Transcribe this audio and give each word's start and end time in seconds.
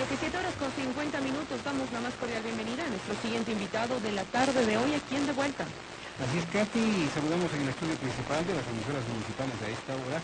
17 0.00 0.32
horas 0.32 0.56
con 0.56 0.72
50 0.72 1.20
minutos 1.20 1.60
damos 1.60 1.84
la 1.92 2.00
más 2.00 2.14
cordial 2.16 2.40
bienvenida 2.40 2.88
a 2.88 2.88
nuestro 2.88 3.12
siguiente 3.20 3.52
invitado 3.52 4.00
de 4.00 4.12
la 4.12 4.24
tarde 4.32 4.64
de 4.64 4.78
hoy 4.80 4.96
aquí 4.96 5.12
en 5.12 5.26
De 5.28 5.36
Vuelta. 5.36 5.68
Así 6.24 6.40
es, 6.40 6.46
Katy, 6.48 7.04
saludamos 7.12 7.52
en 7.52 7.60
el 7.60 7.68
estudio 7.68 8.00
principal 8.00 8.40
de 8.48 8.56
las 8.56 8.64
emisoras 8.64 9.04
municipales 9.12 9.60
a 9.60 9.68
esta 9.68 9.92
hora 10.00 10.16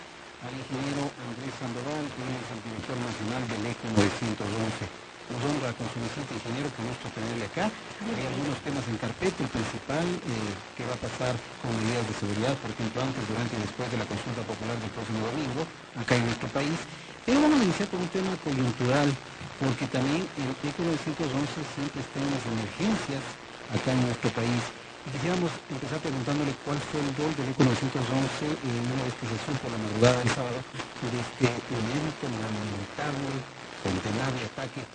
al 0.48 0.54
ingeniero 0.56 1.12
Andrés 1.12 1.52
Sandoval, 1.60 2.08
que 2.08 2.24
es 2.24 2.48
el 2.56 2.60
director 2.64 2.96
nacional 3.04 3.42
del 3.52 3.62
ECO 3.68 3.84
911. 4.00 5.05
Nos 5.26 5.42
honra 5.42 5.74
con 5.74 5.90
su 5.90 5.98
visita, 5.98 6.30
ingeniero, 6.38 6.70
que 6.70 6.86
gusto 6.86 7.10
tenerle 7.10 7.50
acá. 7.50 7.66
Hay 7.66 8.24
algunos 8.30 8.62
temas 8.62 8.86
en 8.86 8.94
carpeta, 8.94 9.42
el 9.42 9.50
principal, 9.50 10.06
eh, 10.06 10.54
que 10.78 10.86
va 10.86 10.94
a 10.94 11.02
pasar 11.02 11.34
con 11.58 11.74
medidas 11.82 12.06
de 12.06 12.14
seguridad, 12.14 12.54
por 12.62 12.70
ejemplo, 12.70 13.02
antes, 13.02 13.26
durante 13.26 13.58
y 13.58 13.66
después 13.66 13.90
de 13.90 13.98
la 13.98 14.06
consulta 14.06 14.46
popular 14.46 14.78
del 14.78 14.92
próximo 14.94 15.26
domingo, 15.26 15.66
acá 15.98 16.14
en 16.14 16.30
nuestro 16.30 16.46
país. 16.54 16.78
Pero 17.26 17.42
vamos 17.42 17.58
a 17.58 17.64
iniciar 17.66 17.90
con 17.90 18.06
un 18.06 18.12
tema 18.14 18.32
coyuntural, 18.38 19.08
porque 19.58 19.90
también 19.90 20.22
el 20.38 20.50
ECO 20.62 20.86
911 20.94 20.94
siempre 21.74 21.98
está 22.06 22.16
en 22.22 22.30
las 22.30 22.44
emergencias 22.46 23.22
acá 23.74 23.90
en 23.98 24.06
nuestro 24.06 24.30
país. 24.30 24.62
Quisiéramos 25.10 25.50
empezar 25.74 25.98
preguntándole 26.06 26.54
cuál 26.62 26.78
fue 26.86 27.02
el 27.02 27.10
rol 27.18 27.34
del 27.34 27.50
ECO 27.50 27.66
911 27.66 28.46
en 28.62 28.82
una 28.94 29.10
se 29.10 29.38
supo 29.42 29.66
la 29.74 29.78
madrugada 29.90 30.22
del 30.22 30.30
sábado 30.30 30.58
de 30.62 31.18
este 31.18 31.46
evento 31.50 32.24
lamentable, 32.30 33.42
centenario 33.82 34.46
ataque 34.54 34.86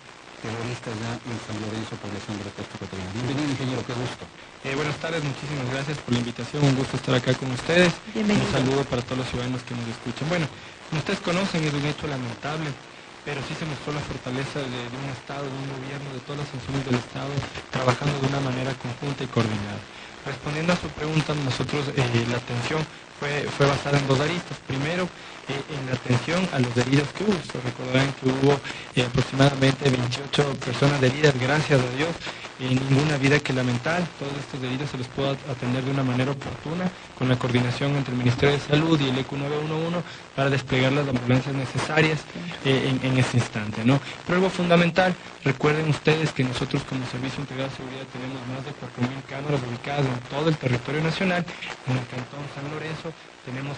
terrorista 0.42 0.90
ya 0.90 1.14
en 1.22 1.38
San 1.46 1.54
Lorenzo, 1.62 1.94
población 2.02 2.34
de 2.42 2.44
la 2.50 2.52
Costa 2.58 2.74
Catarina. 2.74 3.10
Bienvenido, 3.14 3.46
ingeniero, 3.54 3.80
qué 3.86 3.94
gusto. 3.94 4.22
Eh, 4.66 4.74
buenas 4.74 4.98
tardes, 4.98 5.22
muchísimas 5.22 5.70
gracias 5.70 5.96
por 6.02 6.10
la 6.10 6.18
invitación, 6.18 6.60
un 6.66 6.74
gusto 6.74 6.98
estar 6.98 7.14
acá 7.14 7.30
con 7.38 7.48
ustedes. 7.54 7.94
Bienvenido. 8.10 8.42
Un 8.42 8.52
saludo 8.52 8.82
para 8.90 9.06
todos 9.06 9.22
los 9.22 9.28
ciudadanos 9.30 9.62
que 9.62 9.78
nos 9.78 9.86
escuchan. 9.86 10.26
Bueno, 10.26 10.50
como 10.90 10.98
ustedes 10.98 11.20
conocen, 11.22 11.62
es 11.62 11.72
un 11.72 11.86
hecho 11.86 12.10
lamentable, 12.10 12.74
pero 13.22 13.38
sí 13.46 13.54
se 13.54 13.64
mostró 13.70 13.94
la 13.94 14.02
fortaleza 14.02 14.58
de, 14.66 14.82
de 14.90 14.96
un 14.98 15.08
Estado, 15.14 15.46
de 15.46 15.54
un 15.62 15.68
gobierno, 15.78 16.10
de 16.10 16.20
todas 16.26 16.42
las 16.42 16.50
funciones 16.50 16.82
del 16.90 16.98
Estado, 16.98 17.32
trabajando 17.70 18.18
de 18.18 18.26
una 18.26 18.42
manera 18.42 18.74
conjunta 18.82 19.22
y 19.22 19.30
coordinada. 19.30 19.78
Respondiendo 20.26 20.74
a 20.74 20.78
su 20.82 20.90
pregunta, 20.90 21.38
nosotros 21.38 21.86
eh, 21.94 22.02
la 22.26 22.42
atención 22.42 22.82
fue, 23.22 23.42
fue 23.56 23.66
basada 23.66 23.98
en 23.98 24.06
dos 24.08 24.18
aristas. 24.18 24.58
Primero, 24.66 25.08
eh, 25.48 25.54
en 25.78 25.86
la 25.86 25.94
atención 25.94 26.48
a 26.52 26.58
los 26.58 26.76
heridos 26.76 27.08
que 27.14 27.24
hubo. 27.24 27.34
Se 27.34 27.60
recordarán 27.60 28.12
que 28.14 28.26
hubo 28.26 28.58
eh, 28.94 29.02
aproximadamente 29.02 29.90
28 29.90 30.54
personas 30.64 31.02
heridas, 31.02 31.34
gracias 31.38 31.80
a 31.80 31.96
Dios, 31.96 32.10
y 32.58 32.74
ninguna 32.74 33.16
vida 33.18 33.38
que 33.40 33.52
lamentar. 33.52 34.02
Todos 34.18 34.32
estos 34.38 34.62
heridos 34.62 34.90
se 34.90 34.98
los 34.98 35.06
pudo 35.08 35.30
atender 35.30 35.84
de 35.84 35.90
una 35.90 36.02
manera 36.02 36.32
oportuna, 36.32 36.90
con 37.18 37.28
la 37.28 37.38
coordinación 37.38 37.96
entre 37.96 38.12
el 38.12 38.18
Ministerio 38.18 38.54
de 38.54 38.60
Salud 38.60 39.00
y 39.00 39.08
el 39.08 39.18
ECU 39.18 39.36
911 39.36 40.02
para 40.34 40.50
desplegar 40.50 40.92
las 40.92 41.08
ambulancias 41.08 41.54
necesarias 41.54 42.20
eh, 42.64 42.90
en, 42.90 43.10
en 43.10 43.18
ese 43.18 43.36
instante. 43.36 43.84
¿no? 43.84 44.00
Pero 44.26 44.38
algo 44.38 44.50
fundamental, 44.50 45.14
recuerden 45.44 45.88
ustedes 45.88 46.32
que 46.32 46.44
nosotros 46.44 46.82
como 46.84 47.06
Servicio 47.06 47.40
Integrado 47.40 47.70
de 47.70 47.76
Seguridad 47.76 48.06
tenemos 48.12 48.38
más 48.46 48.64
de 48.64 48.70
4.000 48.70 49.22
cámaras 49.28 49.60
ubicadas 49.68 50.06
en 50.06 50.18
todo 50.30 50.48
el 50.48 50.56
territorio 50.56 51.02
nacional, 51.02 51.44
en 51.86 51.92
el 51.98 52.06
Cantón 52.06 52.46
San 52.54 52.70
Lorenzo 52.70 53.11
tenemos 53.44 53.76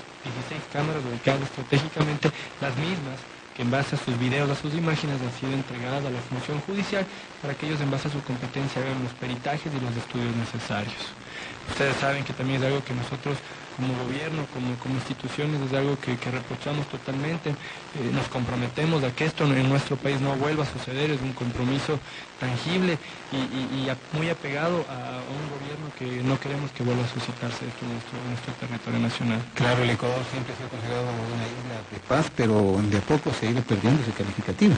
16 0.50 0.60
cámaras 0.72 1.02
ubicadas 1.04 1.42
estratégicamente, 1.42 2.30
las 2.60 2.76
mismas 2.76 3.18
que 3.54 3.62
en 3.62 3.70
base 3.70 3.94
a 3.94 3.98
sus 3.98 4.18
videos, 4.18 4.50
a 4.50 4.56
sus 4.56 4.74
imágenes 4.74 5.20
han 5.22 5.32
sido 5.38 5.52
entregadas 5.52 6.04
a 6.04 6.10
la 6.10 6.20
función 6.20 6.60
judicial 6.62 7.06
para 7.40 7.54
que 7.54 7.66
ellos 7.66 7.80
en 7.80 7.90
base 7.90 8.08
a 8.08 8.10
su 8.10 8.20
competencia 8.22 8.82
hagan 8.82 9.02
los 9.02 9.12
peritajes 9.14 9.70
y 9.72 9.80
los 9.80 9.96
estudios 9.96 10.34
necesarios. 10.36 11.14
Ustedes 11.70 11.96
saben 11.96 12.24
que 12.24 12.32
también 12.32 12.60
es 12.60 12.66
algo 12.66 12.82
que 12.82 12.94
nosotros 12.94 13.38
como 13.76 13.92
gobierno, 14.04 14.46
como, 14.52 14.74
como 14.78 14.94
instituciones, 14.94 15.60
es 15.60 15.72
algo 15.72 15.98
que, 15.98 16.16
que 16.16 16.30
reprochamos 16.30 16.86
totalmente. 16.88 17.50
Eh, 17.50 18.10
nos 18.12 18.28
comprometemos 18.28 19.02
a 19.04 19.10
que 19.10 19.24
esto 19.24 19.44
en 19.44 19.68
nuestro 19.68 19.96
país 19.96 20.20
no 20.20 20.34
vuelva 20.36 20.64
a 20.64 20.66
suceder, 20.72 21.10
es 21.10 21.20
un 21.20 21.32
compromiso 21.32 21.98
tangible 22.38 22.98
y, 23.32 23.36
y- 23.36 23.84
y 23.84 23.88
a- 23.90 23.96
muy 24.12 24.28
apegado 24.28 24.84
a, 24.88 25.18
a 25.18 25.22
un 25.22 25.48
gobierno 25.50 25.90
que 25.98 26.22
no 26.22 26.38
queremos 26.38 26.70
que 26.72 26.82
vuelva 26.82 27.04
a 27.04 27.08
suscitarse 27.08 27.66
esto 27.66 27.84
en 27.84 27.92
nuestro, 27.92 28.18
en 28.18 28.28
nuestro 28.30 28.52
territorio 28.54 29.00
nacional. 29.00 29.40
Claro, 29.54 29.82
el 29.82 29.90
Ecuador 29.90 30.22
siempre 30.30 30.54
se 30.56 30.64
ha 30.64 30.68
considerado 30.68 31.04
una 31.04 31.46
isla 31.46 31.76
de 31.90 31.98
paz, 32.08 32.30
pero 32.36 32.80
de 32.90 32.98
a 32.98 33.02
poco 33.02 33.30
se 33.32 33.46
ha 33.46 33.50
ido 33.50 33.62
perdiendo 33.62 34.02
ese 34.02 34.12
calificativo. 34.12 34.74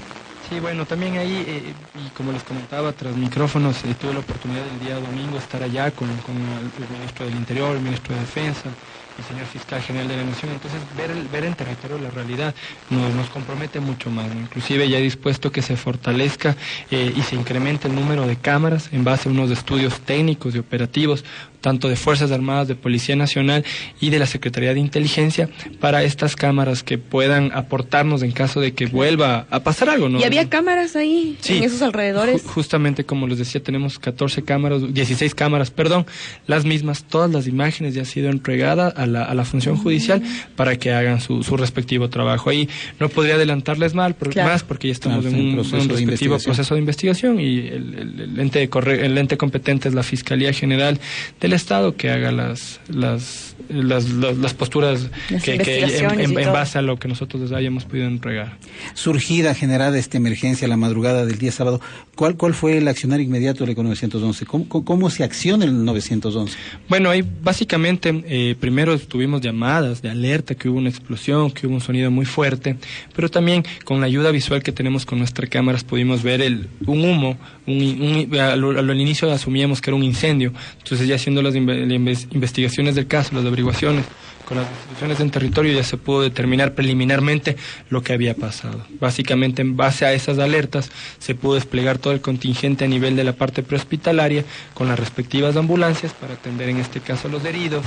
Sí, 0.49 0.60
bueno, 0.60 0.87
también 0.87 1.19
ahí, 1.19 1.44
eh, 1.49 1.75
y 1.94 2.09
como 2.10 2.31
les 2.31 2.44
comentaba 2.44 2.93
tras 2.93 3.16
micrófonos, 3.16 3.82
eh, 3.84 3.94
tuve 4.00 4.12
la 4.15 4.20
oportunidad 4.20 4.62
el 4.69 4.78
día 4.78 4.94
domingo 4.94 5.38
estar 5.38 5.60
allá 5.60 5.91
con, 5.91 6.06
con 6.19 6.37
el, 6.37 6.70
el 6.84 6.88
ministro 6.88 7.26
del 7.26 7.34
Interior, 7.34 7.75
el 7.75 7.82
ministro 7.82 8.15
de 8.15 8.20
Defensa, 8.20 8.70
el 9.19 9.25
señor 9.25 9.47
fiscal 9.47 9.81
general 9.82 10.09
de 10.09 10.16
la 10.16 10.25
Nación. 10.25 10.53
Entonces, 10.53 10.81
ver, 10.97 11.10
el- 11.10 11.28
ver 11.28 11.44
en 11.44 11.54
territorio 11.54 11.99
la 11.99 12.10
realidad 12.10 12.54
nos, 12.91 13.15
nos 13.15 13.28
compromete 13.31 13.81
mucho 13.81 14.10
más. 14.10 14.27
Inclusive 14.34 14.88
ya 14.88 14.99
he 14.99 15.03
dispuesto 15.03 15.50
que 15.50 15.62
se 15.62 15.77
fortalezca 15.77 16.54
eh, 16.91 17.12
y 17.16 17.22
se 17.22 17.34
incremente 17.37 17.88
el 17.88 17.94
número 17.94 18.26
de 18.26 18.37
cámaras 18.37 18.91
en 18.93 19.05
base 19.05 19.28
a 19.28 19.32
unos 19.32 19.50
estudios 19.50 20.00
técnicos 20.00 20.55
y 20.55 20.59
operativos, 20.59 21.25
tanto 21.61 21.89
de 21.89 21.97
Fuerzas 21.97 22.31
Armadas, 22.33 22.69
de 22.69 22.75
Policía 22.75 23.17
Nacional 23.17 23.65
y 24.00 24.11
de 24.11 24.19
la 24.19 24.27
Secretaría 24.27 24.75
de 24.75 24.81
Inteligencia, 24.81 25.49
para 25.81 26.03
estas 26.05 26.37
cámaras 26.37 26.83
que 26.83 26.99
puedan 26.99 27.50
aportarnos 27.55 28.22
en 28.22 28.33
caso 28.33 28.61
de 28.61 28.72
que 28.72 28.87
vuelva 28.87 29.47
a 29.50 29.61
pasar 29.61 29.89
algo. 29.91 30.09
¿no? 30.09 30.21
¿Y 30.21 30.25
había 30.25 30.49
cámaras 30.49 30.97
ahí 30.97 31.37
Sí. 31.41 31.59
en 31.59 31.65
esos 31.65 31.83
alrededores? 31.83 32.44
Ju- 32.44 32.49
justamente 32.49 33.05
como 33.05 33.27
les 33.27 33.39
decía, 33.39 33.62
tenemos 33.62 33.99
14 33.99 34.43
cámaras, 34.43 34.93
16 34.94 35.34
cámaras, 35.34 35.71
perdón, 35.71 36.06
las 36.47 36.65
mismas, 36.65 37.05
todas 37.05 37.31
las 37.31 37.47
imágenes 37.47 37.94
ya 37.94 38.00
han 38.03 38.06
sido 38.06 38.31
entregadas 38.31 38.94
a 38.97 39.06
la, 39.06 39.25
a 39.25 39.34
la 39.34 39.44
función 39.44 39.77
judicial 39.77 40.23
para 40.56 40.77
que 40.78 40.93
hagan 40.93 41.21
su, 41.21 41.43
su 41.43 41.56
respectivo 41.56 42.09
trabajo. 42.11 42.50
Ahí 42.50 42.69
no 43.00 43.09
podría 43.09 43.34
adelantarles 43.34 43.94
mal, 43.94 44.15
por- 44.15 44.31
Claro. 44.31 44.50
más 44.50 44.62
porque 44.62 44.88
ya 44.88 44.93
estamos 44.93 45.21
Claro, 45.25 45.37
en 45.37 45.47
un, 45.49 45.55
proceso 45.55 45.77
un 45.77 45.88
de 45.88 45.94
respectivo 45.94 46.38
proceso 46.38 46.75
de 46.75 46.81
investigación 46.81 47.41
y 47.41 47.59
el, 47.59 47.94
el- 47.94 48.21
el 48.21 48.41
ente 48.41 48.59
de 48.59 48.69
corre- 48.71 49.05
el 49.05 49.17
ente 49.19 49.37
competente 49.37 49.88
es 49.88 49.94
la 49.94 50.03
Fiscalía 50.03 50.53
General 50.53 50.99
del 51.46 51.52
Estado 51.54 51.96
que 51.96 52.10
haga 52.10 52.32
las, 52.32 52.80
las, 52.88 53.54
las, 53.68 54.08
las, 54.10 54.36
las 54.36 54.54
posturas 54.54 55.08
Las 55.30 55.42
que, 55.42 55.58
que 55.58 55.84
en, 55.84 56.34
base 56.52 56.78
a 56.78 56.82
lo 56.82 56.98
que 56.98 57.08
nosotros 57.08 57.42
les 57.42 57.52
hayamos 57.52 57.84
podido 57.84 58.06
entregar. 58.06 58.56
Surgida, 58.94 59.54
generada 59.54 59.98
esta 59.98 60.16
emergencia 60.16 60.66
la 60.68 60.76
madrugada 60.76 61.24
del 61.24 61.38
día 61.38 61.52
sábado, 61.52 61.80
¿cuál, 62.14 62.36
cuál 62.36 62.54
fue 62.54 62.78
el 62.78 62.88
accionar 62.88 63.20
inmediato 63.20 63.60
del 63.64 63.70
ECO 63.72 63.82
911? 63.82 64.46
¿Cómo, 64.46 64.68
cómo, 64.68 64.84
cómo 64.84 65.10
se 65.10 65.24
acciona 65.24 65.64
el 65.64 65.84
911? 65.84 66.56
Bueno, 66.88 67.10
ahí 67.10 67.24
básicamente 67.42 68.24
eh, 68.26 68.56
primero 68.58 68.98
tuvimos 68.98 69.40
llamadas 69.40 70.02
de 70.02 70.10
alerta 70.10 70.54
que 70.54 70.68
hubo 70.68 70.78
una 70.78 70.88
explosión, 70.88 71.50
que 71.50 71.66
hubo 71.66 71.74
un 71.74 71.80
sonido 71.80 72.10
muy 72.10 72.26
fuerte, 72.26 72.76
pero 73.14 73.28
también 73.30 73.64
con 73.84 74.00
la 74.00 74.06
ayuda 74.06 74.30
visual 74.30 74.62
que 74.62 74.72
tenemos 74.72 75.06
con 75.06 75.18
nuestras 75.18 75.48
cámaras 75.48 75.84
pudimos 75.84 76.22
ver 76.22 76.40
el, 76.40 76.68
un 76.86 77.04
humo, 77.04 77.36
un, 77.66 78.28
un- 78.30 78.38
al, 78.38 78.78
al 78.78 79.00
inicio 79.00 79.30
asumíamos 79.30 79.80
que 79.80 79.90
era 79.90 79.96
un 79.96 80.02
incendio, 80.04 80.52
entonces 80.78 81.06
ya 81.06 81.18
las 81.42 81.54
inve- 81.54 81.86
inves- 81.86 82.26
investigaciones 82.32 82.94
del 82.94 83.06
caso, 83.06 83.34
las 83.34 83.44
averiguaciones 83.44 84.04
con 84.46 84.58
las 84.58 84.66
instituciones 84.70 85.20
en 85.20 85.30
territorio 85.30 85.72
ya 85.72 85.82
se 85.82 85.96
pudo 85.96 86.22
determinar 86.22 86.74
preliminarmente 86.74 87.56
lo 87.90 88.02
que 88.02 88.12
había 88.12 88.34
pasado. 88.34 88.80
Básicamente 89.00 89.60
en 89.62 89.76
base 89.76 90.06
a 90.06 90.12
esas 90.12 90.38
alertas 90.38 90.90
se 91.18 91.34
pudo 91.34 91.54
desplegar 91.56 91.98
todo 91.98 92.12
el 92.12 92.20
contingente 92.20 92.84
a 92.84 92.88
nivel 92.88 93.16
de 93.16 93.24
la 93.24 93.32
parte 93.32 93.62
prehospitalaria 93.64 94.44
con 94.74 94.86
las 94.86 94.98
respectivas 95.00 95.56
ambulancias 95.56 96.12
para 96.12 96.34
atender 96.34 96.68
en 96.68 96.76
este 96.78 97.00
caso 97.00 97.26
a 97.26 97.30
los 97.32 97.44
heridos 97.44 97.84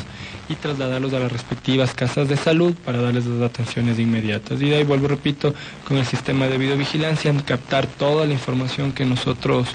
y 0.49 0.55
trasladarlos 0.55 1.13
a 1.13 1.19
las 1.19 1.31
respectivas 1.31 1.93
casas 1.93 2.27
de 2.27 2.35
salud 2.35 2.73
para 2.83 3.01
darles 3.01 3.25
las 3.25 3.49
atenciones 3.49 3.97
inmediatas. 3.97 4.61
Y 4.61 4.69
de 4.69 4.75
ahí 4.77 4.83
vuelvo, 4.83 5.07
repito, 5.07 5.53
con 5.87 5.95
el 5.97 6.05
sistema 6.05 6.47
de 6.47 6.57
videovigilancia, 6.57 7.33
captar 7.45 7.87
toda 7.87 8.25
la 8.25 8.33
información 8.33 8.91
que 8.91 9.05
nosotros... 9.05 9.67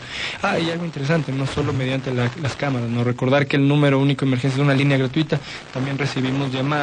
Ah, 0.42 0.58
y 0.58 0.70
algo 0.70 0.84
interesante, 0.84 1.32
no 1.32 1.46
solo 1.46 1.72
mediante 1.72 2.12
la- 2.12 2.30
las 2.42 2.56
cámaras, 2.56 2.90
no 2.90 3.04
recordar 3.04 3.46
que 3.46 3.56
el 3.56 3.66
número 3.66 3.98
único 3.98 4.24
de 4.26 4.32
emergencia 4.32 4.56
es 4.58 4.62
una 4.62 4.74
línea 4.74 4.98
gratuita, 4.98 5.40
también 5.72 5.96
recibimos 5.96 6.52
llamadas 6.52 6.73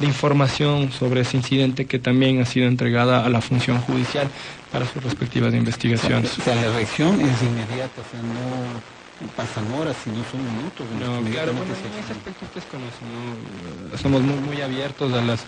de 0.00 0.06
información 0.06 0.90
sobre 0.92 1.20
ese 1.20 1.36
incidente 1.36 1.86
que 1.86 1.98
también 1.98 2.40
ha 2.40 2.46
sido 2.46 2.66
entregada 2.66 3.24
a 3.24 3.28
la 3.28 3.40
función 3.40 3.80
judicial 3.80 4.28
para 4.72 4.86
sus 4.86 5.02
respectivas 5.02 5.54
investigaciones. 5.54 6.38
O 6.38 6.42
sea, 6.42 6.54
la 6.54 6.72
reacción 6.72 7.20
es 7.20 7.42
inmediata, 7.42 8.00
o 8.00 8.10
sea, 8.10 8.20
no 8.20 9.28
pasan 9.36 9.70
horas, 9.72 9.96
sino 10.02 10.16
son 10.30 10.42
minutos. 10.44 10.86
No, 10.98 11.24
que 11.24 11.30
claro, 11.30 11.52
bueno, 11.52 11.72
en 11.74 12.04
ese 12.04 12.12
aspecto 12.12 12.44
ustedes 12.44 12.66
conocen, 12.66 13.06
¿no? 13.90 13.98
Somos 13.98 14.22
muy, 14.22 14.36
muy 14.40 14.60
abiertos 14.60 15.12
a 15.12 15.22
las, 15.22 15.40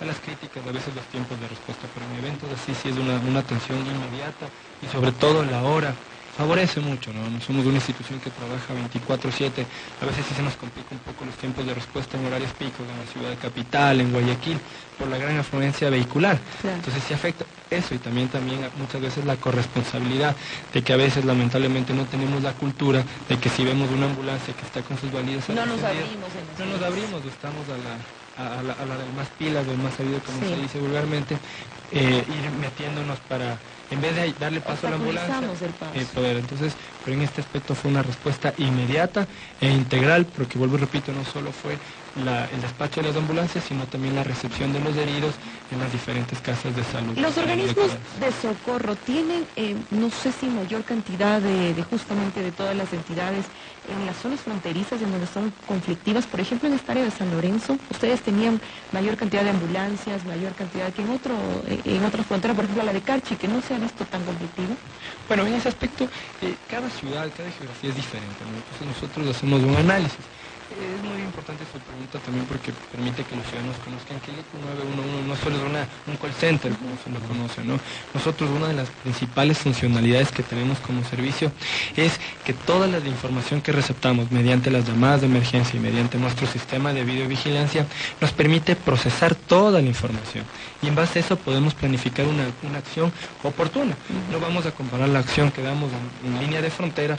a 0.00 0.04
las 0.04 0.18
críticas, 0.18 0.62
a 0.66 0.72
veces 0.72 0.94
los 0.94 1.04
tiempos 1.06 1.38
de 1.40 1.48
respuesta, 1.48 1.86
pero 1.94 2.06
en 2.06 2.24
eventos 2.24 2.48
así 2.50 2.74
sí 2.74 2.88
es 2.90 2.96
una, 2.96 3.18
una 3.20 3.40
atención 3.40 3.78
inmediata 3.78 4.46
y 4.82 4.86
sobre 4.92 5.12
todo 5.12 5.44
la 5.44 5.62
hora. 5.62 5.94
Favorece 6.36 6.80
mucho, 6.80 7.12
¿no? 7.12 7.28
No 7.28 7.40
Somos 7.40 7.66
una 7.66 7.76
institución 7.76 8.18
que 8.20 8.30
trabaja 8.30 8.72
24/7. 8.72 9.66
A 10.00 10.06
veces 10.06 10.24
sí 10.26 10.34
se 10.34 10.42
nos 10.42 10.56
complica 10.56 10.88
un 10.90 10.98
poco 11.00 11.26
los 11.26 11.34
tiempos 11.36 11.66
de 11.66 11.74
respuesta 11.74 12.16
en 12.16 12.24
horarios 12.24 12.52
picos, 12.52 12.80
en 12.88 12.98
la 12.98 13.06
ciudad 13.12 13.38
capital, 13.40 14.00
en 14.00 14.12
Guayaquil, 14.12 14.58
por 14.98 15.08
la 15.08 15.18
gran 15.18 15.38
afluencia 15.38 15.90
vehicular. 15.90 16.38
Claro. 16.62 16.76
Entonces 16.76 17.02
sí 17.06 17.12
afecta 17.12 17.44
eso 17.70 17.94
y 17.94 17.98
también, 17.98 18.28
también 18.28 18.60
muchas 18.78 19.00
veces 19.00 19.24
la 19.24 19.36
corresponsabilidad 19.36 20.34
de 20.72 20.82
que 20.82 20.92
a 20.92 20.96
veces 20.96 21.24
lamentablemente 21.24 21.92
no 21.92 22.04
tenemos 22.06 22.42
la 22.42 22.52
cultura 22.52 23.04
de 23.28 23.38
que 23.38 23.48
si 23.50 23.64
vemos 23.64 23.90
una 23.90 24.06
ambulancia 24.06 24.54
que 24.54 24.62
está 24.62 24.80
con 24.82 24.98
sus 24.98 25.12
válidas 25.12 25.48
No 25.48 25.66
nos 25.66 25.82
abrimos 25.82 26.30
en 26.32 26.66
no 26.66 26.72
nos 26.72 26.82
abrimos, 26.82 27.24
estamos 27.24 27.68
a 27.68 27.76
la, 27.76 28.21
a, 28.36 28.58
a 28.58 28.62
la, 28.62 28.72
a 28.74 28.86
la 28.86 28.96
del 28.98 29.12
más 29.12 29.28
pilas, 29.30 29.66
del 29.66 29.78
más 29.78 29.94
sabido, 29.94 30.20
como 30.22 30.38
Sí. 30.40 30.46
se 30.54 30.56
dice 30.56 30.78
vulgarmente, 30.78 31.38
eh, 31.90 32.24
ir 32.26 32.50
metiéndonos 32.52 33.18
para 33.20 33.58
en 33.90 34.00
vez 34.00 34.16
de 34.16 34.32
darle 34.38 34.60
paso 34.62 34.86
a 34.86 34.90
la 34.90 34.96
ambulancia, 34.96 35.50
eh, 35.94 36.06
poder. 36.14 36.38
Entonces, 36.38 36.74
pero 37.04 37.14
en 37.14 37.22
este 37.22 37.42
aspecto 37.42 37.74
fue 37.74 37.90
una 37.90 38.02
respuesta 38.02 38.54
inmediata 38.56 39.28
e 39.60 39.70
integral, 39.70 40.26
porque 40.26 40.56
vuelvo 40.58 40.76
y 40.76 40.80
repito, 40.80 41.12
no 41.12 41.24
solo 41.26 41.52
fue 41.52 41.78
el 42.16 42.60
despacho 42.60 43.00
de 43.00 43.08
las 43.08 43.16
ambulancias, 43.16 43.64
sino 43.64 43.86
también 43.86 44.14
la 44.14 44.24
recepción 44.24 44.72
de 44.72 44.80
los 44.80 44.96
heridos 44.96 45.34
en 45.70 45.78
las 45.78 45.90
diferentes 45.90 46.38
casas 46.40 46.74
de 46.76 46.84
salud. 46.84 47.16
Los 47.16 47.36
organismos 47.38 47.90
de 48.20 48.32
socorro 48.42 48.96
tienen, 48.96 49.46
eh, 49.56 49.76
no 49.90 50.10
sé 50.10 50.30
si 50.32 50.46
mayor 50.46 50.84
cantidad 50.84 51.40
de, 51.40 51.74
justamente 51.88 52.42
de 52.42 52.52
todas 52.52 52.76
las 52.76 52.92
entidades 52.92 53.46
en 53.88 54.06
las 54.06 54.16
zonas 54.16 54.40
fronterizas 54.40 55.00
en 55.02 55.10
donde 55.10 55.26
son 55.26 55.52
conflictivas, 55.66 56.26
por 56.26 56.40
ejemplo 56.40 56.68
en 56.68 56.74
esta 56.74 56.92
área 56.92 57.04
de 57.04 57.10
San 57.10 57.30
Lorenzo, 57.30 57.78
ustedes 57.90 58.20
tenían 58.20 58.60
mayor 58.92 59.16
cantidad 59.16 59.42
de 59.42 59.50
ambulancias, 59.50 60.24
mayor 60.24 60.52
cantidad 60.52 60.92
que 60.92 61.02
en 61.02 61.10
otro, 61.10 61.34
eh, 61.66 61.80
en 61.84 62.04
otra 62.04 62.22
frontera, 62.22 62.54
por 62.54 62.64
ejemplo 62.64 62.84
la 62.84 62.92
de 62.92 63.00
Carchi, 63.00 63.36
que 63.36 63.48
no 63.48 63.60
se 63.62 63.74
ha 63.74 63.78
visto 63.78 64.04
tan 64.04 64.22
conflictiva. 64.24 64.74
Bueno, 65.26 65.46
en 65.46 65.54
ese 65.54 65.68
aspecto, 65.68 66.04
eh, 66.42 66.54
cada 66.68 66.88
ciudad, 66.90 67.28
cada 67.36 67.50
geografía 67.50 67.90
es 67.90 67.96
diferente, 67.96 68.36
entonces 68.44 68.86
nosotros 68.86 69.36
hacemos 69.36 69.62
un 69.62 69.74
análisis 69.76 70.20
es 70.72 71.02
muy 71.04 71.22
importante 71.22 71.64
su 71.72 71.78
pregunta 71.78 72.18
también 72.18 72.46
porque 72.46 72.72
permite 72.90 73.24
que 73.24 73.36
los 73.36 73.46
ciudadanos 73.46 73.76
conozcan 73.84 74.20
que 74.20 74.30
el 74.32 74.40
ECU 74.40 74.56
911 74.58 75.28
no 75.28 75.36
solo 75.36 75.56
es 75.56 75.62
una, 75.62 75.82
un 76.06 76.16
call 76.16 76.32
center, 76.32 76.72
como 76.72 76.96
se 77.02 77.10
lo 77.10 77.20
conoce, 77.28 77.64
¿no? 77.64 77.78
Nosotros 78.14 78.50
una 78.50 78.68
de 78.68 78.74
las 78.74 78.88
principales 79.02 79.58
funcionalidades 79.58 80.32
que 80.32 80.42
tenemos 80.42 80.78
como 80.80 81.04
servicio 81.04 81.52
es 81.96 82.18
que 82.44 82.52
toda 82.52 82.86
la 82.86 82.98
información 82.98 83.60
que 83.60 83.72
receptamos 83.72 84.30
mediante 84.30 84.70
las 84.70 84.86
llamadas 84.86 85.20
de 85.20 85.26
emergencia 85.26 85.76
y 85.76 85.80
mediante 85.80 86.18
nuestro 86.18 86.46
sistema 86.46 86.92
de 86.92 87.04
videovigilancia 87.04 87.86
nos 88.20 88.32
permite 88.32 88.76
procesar 88.76 89.34
toda 89.34 89.80
la 89.80 89.88
información. 89.88 90.44
Y 90.82 90.88
en 90.88 90.94
base 90.94 91.18
a 91.18 91.22
eso 91.22 91.36
podemos 91.36 91.74
planificar 91.74 92.26
una, 92.26 92.44
acción 92.76 93.12
oportuna. 93.42 93.94
No 94.30 94.40
vamos 94.40 94.66
a 94.66 94.72
comparar 94.72 95.08
la 95.08 95.20
acción 95.20 95.50
que 95.50 95.62
damos 95.62 95.90
en, 96.24 96.40
línea 96.40 96.60
de 96.60 96.70
frontera 96.70 97.16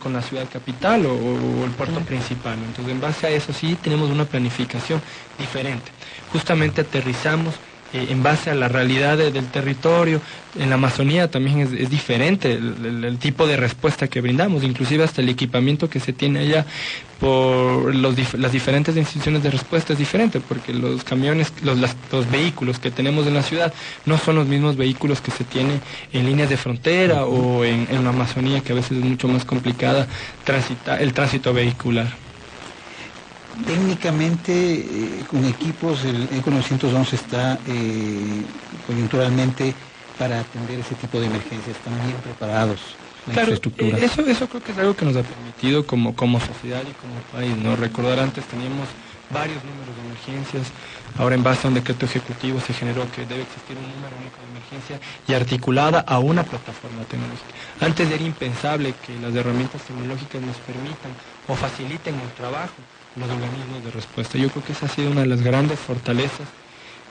con, 0.00 0.12
la 0.12 0.20
ciudad 0.20 0.46
capital 0.52 1.06
o, 1.06 1.64
el 1.64 1.70
puerto 1.70 2.00
principal. 2.00 2.58
Entonces, 2.58 2.92
en 2.92 3.00
base 3.00 3.26
a 3.26 3.30
eso 3.30 3.52
sí 3.52 3.76
tenemos 3.80 4.10
una 4.10 4.26
planificación 4.26 5.00
diferente. 5.38 5.90
Justamente 6.32 6.82
aterrizamos 6.82 7.54
eh, 7.92 8.08
en 8.10 8.22
base 8.22 8.50
a 8.50 8.54
la 8.54 8.68
realidad 8.68 9.16
del 9.18 9.46
territorio. 9.46 10.20
En 10.58 10.68
la 10.68 10.76
Amazonía 10.76 11.30
también 11.30 11.60
es, 11.60 11.90
diferente 11.90 12.52
el, 12.52 13.18
tipo 13.18 13.46
de 13.46 13.56
respuesta 13.56 14.08
que 14.08 14.20
brindamos, 14.20 14.62
inclusive 14.62 15.04
hasta 15.04 15.20
el 15.20 15.28
equipamiento 15.28 15.88
que 15.90 16.00
se 16.00 16.12
tiene 16.12 16.40
allá 16.40 16.64
por 17.20 17.94
las 17.94 18.52
diferentes 18.52 18.96
instituciones 18.96 19.42
de 19.42 19.50
respuesta 19.50 19.92
es 19.92 19.98
diferente, 19.98 20.40
porque 20.40 20.72
los 20.72 21.04
camiones, 21.04 21.52
los, 21.62 21.78
vehículos 22.30 22.78
que 22.78 22.90
tenemos 22.90 23.26
en 23.26 23.34
la 23.34 23.42
ciudad 23.42 23.72
no 24.06 24.18
son 24.18 24.36
los 24.36 24.46
mismos 24.46 24.76
vehículos 24.76 25.20
que 25.20 25.30
se 25.30 25.44
tienen 25.44 25.80
en 26.12 26.26
líneas 26.26 26.50
de 26.50 26.56
frontera 26.56 27.24
o 27.24 27.64
en, 27.64 27.86
la 28.04 28.10
Amazonía, 28.10 28.60
que 28.60 28.72
a 28.72 28.76
veces 28.76 28.98
es 28.98 29.04
mucho 29.04 29.28
más 29.28 29.44
complicada 29.44 30.06
el 30.98 31.12
tránsito 31.12 31.52
vehicular. 31.52 32.23
Técnicamente, 33.66 34.52
eh, 34.52 35.24
con 35.30 35.44
equipos, 35.44 36.04
el 36.04 36.28
ECO 36.32 36.50
911 36.50 37.16
está 37.16 37.58
eh, 37.66 38.42
coyunturalmente 38.86 39.74
para 40.18 40.40
atender 40.40 40.80
ese 40.80 40.94
tipo 40.96 41.20
de 41.20 41.26
emergencias. 41.26 41.76
Están 41.76 41.94
bien 42.04 42.16
preparados. 42.18 42.80
La 43.26 43.34
infraestructura. 43.34 43.98
Eh, 43.98 44.04
eso, 44.04 44.22
eso 44.22 44.48
creo 44.48 44.62
que 44.62 44.72
es 44.72 44.78
algo 44.78 44.94
que 44.94 45.04
nos 45.04 45.16
ha 45.16 45.22
permitido 45.22 45.86
como, 45.86 46.14
como 46.14 46.40
sociedad 46.40 46.82
y 46.82 46.92
como 46.94 47.14
país. 47.32 47.56
¿no? 47.56 47.76
Recordar 47.76 48.18
antes 48.18 48.44
teníamos 48.46 48.88
varios 49.30 49.62
números 49.64 49.94
de 49.96 50.02
emergencias. 50.02 50.72
Ahora 51.16 51.36
en 51.36 51.42
base 51.42 51.66
a 51.66 51.68
un 51.68 51.74
decreto 51.74 52.06
ejecutivo 52.06 52.60
se 52.60 52.74
generó 52.74 53.10
que 53.12 53.24
debe 53.24 53.42
existir 53.42 53.76
un 53.78 53.88
número 53.94 54.16
único 54.18 54.36
de 54.42 54.50
emergencia 54.50 55.00
y 55.28 55.32
articulada 55.32 56.00
a 56.00 56.18
una 56.18 56.42
plataforma 56.42 57.02
tecnológica. 57.04 57.54
Antes 57.80 58.10
era 58.10 58.22
impensable 58.22 58.94
que 59.06 59.18
las 59.20 59.34
herramientas 59.34 59.82
tecnológicas 59.82 60.42
nos 60.42 60.56
permitan 60.58 61.12
o 61.48 61.54
faciliten 61.54 62.14
el 62.14 62.30
trabajo 62.32 62.74
los 63.16 63.30
organismos 63.30 63.84
de 63.84 63.90
respuesta. 63.90 64.38
Yo 64.38 64.48
creo 64.50 64.64
que 64.64 64.72
esa 64.72 64.86
ha 64.86 64.88
sido 64.88 65.10
una 65.10 65.22
de 65.22 65.26
las 65.26 65.42
grandes 65.42 65.78
fortalezas 65.78 66.48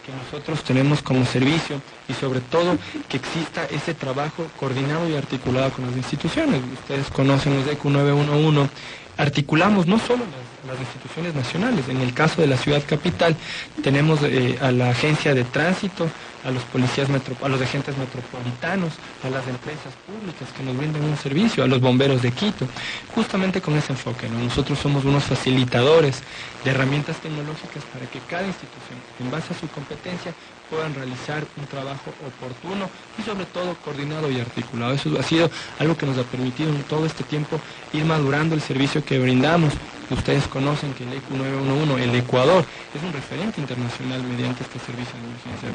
que 0.05 0.11
nosotros 0.11 0.63
tenemos 0.63 1.01
como 1.01 1.25
servicio 1.25 1.81
y 2.09 2.13
sobre 2.13 2.41
todo 2.41 2.77
que 3.07 3.17
exista 3.17 3.65
ese 3.65 3.93
trabajo 3.93 4.45
coordinado 4.59 5.07
y 5.09 5.15
articulado 5.15 5.71
con 5.71 5.85
las 5.85 5.95
instituciones. 5.95 6.61
Ustedes 6.73 7.09
conocen 7.09 7.55
los 7.55 7.67
ECU 7.67 7.89
911, 7.89 8.69
articulamos 9.17 9.87
no 9.87 9.99
solo 9.99 10.25
las, 10.67 10.79
instituciones 10.79 11.35
nacionales, 11.35 11.87
en 11.87 12.01
el 12.01 12.13
caso 12.13 12.41
de 12.41 12.47
la 12.47 12.57
ciudad 12.57 12.81
capital 12.85 13.35
tenemos 13.81 14.19
eh, 14.23 14.57
a 14.61 14.71
la 14.71 14.89
agencia 14.89 15.33
de 15.33 15.43
tránsito, 15.43 16.09
a 16.43 16.51
los 16.51 16.63
policías, 16.63 17.09
a 17.09 17.49
los 17.49 17.61
agentes 17.61 17.97
metropolitanos, 17.97 18.93
a 19.23 19.29
las 19.29 19.47
empresas 19.47 19.93
públicas 20.05 20.49
que 20.55 20.63
nos 20.63 20.75
brindan 20.75 21.03
un 21.03 21.17
servicio, 21.17 21.63
a 21.63 21.67
los 21.67 21.79
bomberos 21.79 22.21
de 22.21 22.31
Quito, 22.31 22.67
justamente 23.15 23.61
con 23.61 23.75
ese 23.75 23.93
enfoque. 23.93 24.29
Nosotros 24.29 24.79
somos 24.79 25.05
unos 25.05 25.23
facilitadores 25.23 26.21
de 26.63 26.71
herramientas 26.71 27.17
tecnológicas 27.17 27.83
para 27.93 28.05
que 28.07 28.19
cada 28.29 28.45
institución, 28.45 28.99
en 29.19 29.31
base 29.31 29.53
a 29.53 29.59
su 29.59 29.67
competencia, 29.69 30.33
puedan 30.73 30.95
realizar 30.95 31.45
un 31.57 31.65
trabajo 31.67 32.11
oportuno 32.25 32.89
y 33.17 33.21
sobre 33.21 33.45
todo 33.45 33.75
coordinado 33.85 34.31
y 34.31 34.39
articulado. 34.39 34.93
Eso 34.93 35.13
ha 35.19 35.23
sido 35.23 35.49
algo 35.79 35.95
que 35.95 36.05
nos 36.05 36.17
ha 36.17 36.23
permitido 36.23 36.69
en 36.69 36.81
todo 36.83 37.05
este 37.05 37.23
tiempo 37.23 37.59
ir 37.93 38.05
madurando 38.05 38.55
el 38.55 38.61
servicio 38.61 39.05
que 39.05 39.19
brindamos. 39.19 39.73
Ustedes 40.09 40.47
conocen 40.47 40.93
que 40.93 41.05
el 41.05 41.13
ECU 41.13 41.37
911, 41.37 42.03
el 42.03 42.15
Ecuador, 42.15 42.65
es 42.93 43.01
un 43.01 43.13
referente 43.13 43.61
internacional 43.61 44.21
mediante 44.23 44.63
este 44.63 44.77
servicio 44.79 45.13
de 45.15 45.25
emergencia. 45.29 45.69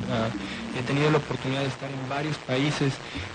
He 0.79 0.83
tenido 0.83 1.11
la 1.11 1.19
oportunidad 1.19 1.63
de 1.63 1.69
estar 1.69 1.91
en 1.91 2.09
varios 2.09 2.37
países 2.39 2.93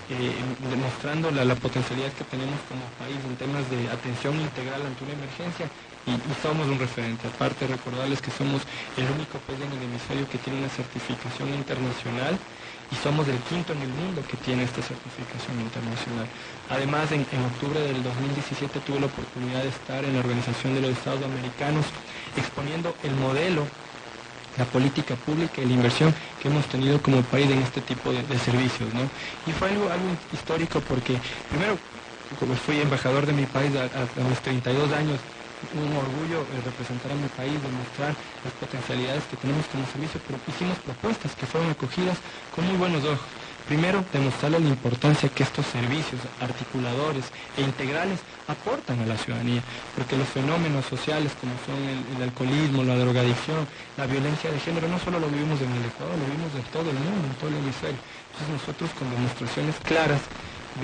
eh, 0.08 0.32
demostrando 0.70 1.30
la 1.30 1.54
potencialidad 1.56 2.12
que 2.12 2.24
tenemos 2.24 2.56
como 2.68 2.84
país 3.00 3.18
en 3.26 3.36
temas 3.36 3.68
de 3.70 3.88
atención 3.90 4.38
integral 4.40 4.80
ante 4.86 5.04
una 5.04 5.14
emergencia 5.14 5.66
y, 6.06 6.42
somos 6.42 6.66
un 6.68 6.78
referente. 6.78 7.28
Aparte, 7.28 7.66
recordarles 7.66 8.20
que 8.20 8.30
somos 8.30 8.62
el 8.96 9.04
único 9.10 9.38
país 9.46 9.60
en 9.60 9.72
el 9.72 9.82
hemisferio 9.88 10.28
que 10.28 10.38
tiene 10.38 10.58
una 10.60 10.68
certificación 10.68 11.48
internacional 11.54 12.38
y 12.92 12.96
somos 12.96 13.26
el 13.28 13.38
quinto 13.48 13.72
en 13.72 13.82
el 13.82 13.88
mundo 13.88 14.22
que 14.28 14.36
tiene 14.36 14.64
esta 14.64 14.82
certificación 14.82 15.60
internacional. 15.60 16.26
Además, 16.68 17.10
en, 17.12 17.24
octubre 17.24 17.80
del 17.80 18.02
2017 18.02 18.80
tuve 18.80 19.00
la 19.00 19.06
oportunidad 19.06 19.62
de 19.62 19.68
estar 19.68 20.04
en 20.04 20.12
la 20.12 20.20
Organización 20.20 20.74
de 20.74 20.80
los 20.82 20.90
Estados 20.90 21.24
Americanos 21.24 21.86
exponiendo 22.36 22.94
el 23.02 23.14
modelo, 23.16 23.66
la 24.58 24.64
política 24.66 25.16
pública 25.16 25.62
y 25.62 25.66
la 25.66 25.72
inversión 25.72 26.14
que 26.40 26.48
hemos 26.48 26.66
tenido 26.66 27.00
como 27.00 27.22
país 27.22 27.50
en 27.50 27.58
este 27.58 27.80
tipo 27.80 28.12
de, 28.12 28.22
servicios. 28.38 28.92
¿no? 28.92 29.08
Y 29.46 29.52
fue 29.52 29.70
algo, 29.70 29.90
algo 29.90 30.08
histórico 30.32 30.80
porque, 30.80 31.18
primero, 31.48 31.78
como 32.38 32.54
fui 32.54 32.80
embajador 32.80 33.26
de 33.26 33.32
mi 33.32 33.46
país 33.46 33.72
a, 33.76 33.84
a 33.84 34.28
mis 34.28 34.40
32 34.40 34.92
años, 34.92 35.18
un 35.72 35.90
orgullo 35.96 36.44
representar 36.64 37.12
a 37.12 37.14
mi 37.14 37.28
país, 37.28 37.56
demostrar 37.62 38.14
las 38.44 38.52
potencialidades 38.60 39.24
que 39.24 39.36
tenemos 39.36 39.64
como 39.66 39.86
servicio, 39.86 40.20
pero 40.26 40.38
hicimos 40.46 40.78
propuestas 40.78 41.34
que 41.34 41.46
fueron 41.46 41.70
acogidas 41.70 42.18
con 42.54 42.66
muy 42.66 42.76
buenos 42.76 43.04
ojos. 43.04 43.26
Primero, 43.66 44.04
demostrarle 44.12 44.60
la 44.60 44.68
importancia 44.68 45.30
que 45.30 45.42
estos 45.42 45.64
servicios 45.64 46.20
articuladores 46.38 47.24
e 47.56 47.62
integrales 47.62 48.20
aportan 48.46 49.00
a 49.00 49.06
la 49.06 49.16
ciudadanía, 49.16 49.62
porque 49.96 50.18
los 50.18 50.28
fenómenos 50.28 50.84
sociales 50.84 51.32
como 51.40 51.56
son 51.64 51.80
el, 51.80 52.22
alcoholismo, 52.28 52.84
la 52.84 52.96
drogadicción, 52.96 53.66
la 53.96 54.04
violencia 54.04 54.52
de 54.52 54.60
género, 54.60 54.86
no 54.88 54.98
solo 55.00 55.18
lo 55.18 55.28
vivimos 55.28 55.56
en 55.62 55.72
el 55.72 55.84
Ecuador, 55.86 56.12
lo 56.12 56.28
vivimos 56.28 56.52
en 56.52 56.66
todo 56.76 56.90
el 56.92 56.98
mundo, 57.00 57.24
en 57.24 57.36
todo 57.40 57.48
el 57.48 57.56
hemisferio. 57.56 57.96
Entonces 58.36 58.52
nosotros 58.52 58.90
con 58.98 59.08
demostraciones 59.08 59.76
claras 59.80 60.20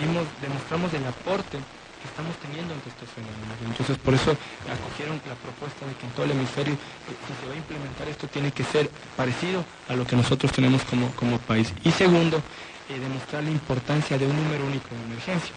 vimos, 0.01 0.25
demostramos 0.41 0.89
el 0.95 1.05
aporte 1.05 1.61
que 2.01 2.09
estamos 2.09 2.35
teniendo 2.41 2.75
ante 2.75 2.89
estos 2.89 3.09
fenómenos. 3.13 3.57
Entonces, 3.65 3.99
por 3.99 4.15
eso 4.15 4.33
acogieron 4.65 5.21
la 5.29 5.37
propuesta 5.37 5.85
de 5.85 5.93
que 5.95 6.07
en 6.07 6.13
todo 6.13 6.25
el 6.25 6.33
hemisferio, 6.33 6.75
eh, 6.75 7.15
si 7.29 7.33
se 7.37 7.45
va 7.47 7.55
a 7.55 7.61
implementar 7.61 8.09
esto, 8.09 8.27
tiene 8.27 8.51
que 8.51 8.65
ser 8.65 8.91
parecido 9.17 9.65
a 9.89 9.95
lo 9.95 10.07
que 10.07 10.17
nosotros 10.17 10.51
tenemos 10.53 10.83
como, 10.85 11.13
como 11.13 11.39
país. 11.39 11.73
Y 11.85 11.91
segundo, 11.93 12.41
eh, 12.89 12.99
demostrar 12.99 13.45
la 13.45 13.51
importancia 13.51 14.19
de 14.19 14.27
un 14.27 14.37
número 14.37 14.65
único 14.65 14.89
de 14.91 15.03
emergencia. 15.13 15.53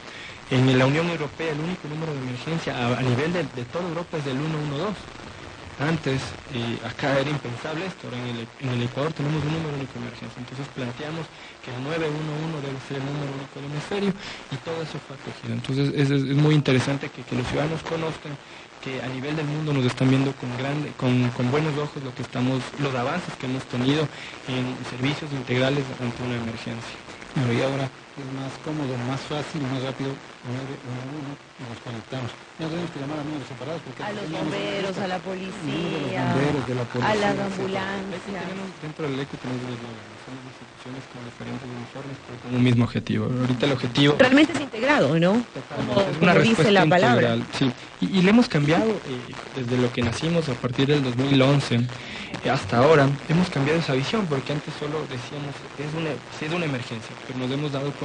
En 0.51 0.67
la 0.77 0.85
Unión 0.85 1.09
Europea, 1.09 1.51
el 1.51 1.59
único 1.59 1.87
número 1.87 2.13
de 2.13 2.19
emergencia 2.19 2.75
a, 2.75 3.01
nivel 3.01 3.31
de, 3.31 3.43
de 3.43 3.65
toda 3.71 3.87
Europa 3.87 4.17
es 4.17 4.25
del 4.25 4.37
112 4.37 5.22
antes, 5.79 6.21
acá 6.85 7.19
era 7.19 7.29
impensable 7.29 7.85
esto, 7.85 8.07
ahora 8.07 8.17
en 8.61 8.69
el, 8.69 8.81
Ecuador 8.83 9.13
tenemos 9.13 9.43
un 9.43 9.53
número 9.53 9.75
único 9.75 9.93
de 9.93 10.05
emergencia, 10.05 10.37
entonces 10.37 10.67
planteamos 10.75 11.25
que 11.63 11.73
el 11.73 11.83
911 11.83 12.61
debe 12.61 12.79
ser 12.87 12.97
el 12.97 13.05
número 13.05 13.29
único 13.33 13.53
del 13.57 13.65
hemisferio 13.71 14.11
y 14.51 14.55
todo 14.61 14.77
eso 14.81 14.99
fue 15.01 15.17
acogido. 15.17 15.53
Entonces 15.53 15.85
es, 15.97 16.09
muy 16.37 16.53
interesante 16.55 17.09
que, 17.09 17.23
los 17.35 17.47
ciudadanos 17.47 17.81
conozcan 17.83 18.37
que 18.83 19.01
a 19.01 19.07
nivel 19.07 19.35
del 19.35 19.47
mundo 19.47 19.73
nos 19.73 19.85
están 19.85 20.09
viendo 20.09 20.33
con, 20.33 20.51
grande, 20.57 20.91
con, 20.97 21.51
buenos 21.51 21.73
ojos 21.77 22.03
lo 22.03 22.13
que 22.13 22.21
estamos, 22.21 22.61
los 22.79 22.93
avances 22.93 23.33
que 23.39 23.47
hemos 23.47 23.63
tenido 23.65 24.07
en 24.47 24.75
servicios 24.89 25.31
integrales 25.31 25.85
ante 26.01 26.21
una 26.21 26.35
emergencia. 26.35 26.97
y 27.49 27.61
ahora 27.63 27.89
es 28.13 28.29
más 28.37 28.53
cómodo, 28.61 28.93
más 29.09 29.21
fácil, 29.21 29.61
más 29.65 29.81
rápido, 29.81 30.13
911 30.45 31.33
y 31.57 31.63
nos 31.65 31.79
conectamos. 31.81 32.29
No 32.59 32.67
tenemos 32.69 32.91
que 32.91 32.99
llamar 32.99 33.17
a 33.19 33.23
números 33.23 33.47
separados 33.49 33.81
porque 33.81 34.03
a 34.03 34.11
los 34.13 34.29
bomberos, 34.29 34.97
a 34.97 35.07
la 35.07 35.19
policía, 35.19 36.21
bomberos, 36.29 36.63
de 36.67 36.75
la 36.75 36.85
policía, 36.85 37.09
a 37.09 37.15
las 37.15 37.35
ambulancias. 37.39 38.43
dentro 38.81 39.09
del 39.09 39.19
ECO 39.19 39.37
tenemos 39.41 39.65
son 40.23 40.37
instituciones 40.45 41.03
con 41.09 41.25
diferentes 41.25 41.65
uniformes 41.65 42.17
pero 42.25 42.35
con 42.39 42.49
un 42.53 42.63
mismo 42.63 42.83
objetivo. 42.85 43.25
Ahorita 43.25 43.65
el 43.65 43.71
objetivo... 43.73 44.15
Realmente 44.19 44.53
es 44.53 44.61
integrado, 44.61 45.19
¿no? 45.19 45.31
Como, 45.75 46.01
es 46.01 46.17
una 46.21 46.35
dice 46.35 46.71
la 46.71 46.85
palabra. 46.85 47.37
Sí, 47.57 47.71
y, 48.01 48.21
le 48.21 48.29
hemos 48.29 48.47
cambiado 48.47 48.85
eh, 48.85 49.33
desde 49.55 49.77
lo 49.77 49.91
que 49.91 50.01
nacimos 50.01 50.47
a 50.49 50.53
partir 50.53 50.87
del 50.87 51.03
2011 51.03 51.75
eh, 52.43 52.49
hasta 52.49 52.77
ahora, 52.77 53.07
hemos 53.29 53.49
cambiado 53.49 53.79
esa 53.79 53.93
visión 53.93 54.25
porque 54.27 54.53
antes 54.53 54.73
solo 54.79 54.99
decíamos, 55.09 55.55
es 55.79 55.93
una, 55.95 56.09
es 56.11 56.53
una 56.53 56.65
emergencia, 56.65 57.15
pero 57.25 57.39
nos 57.39 57.51
hemos 57.51 57.71
dado 57.71 57.91
cuenta 57.93 58.02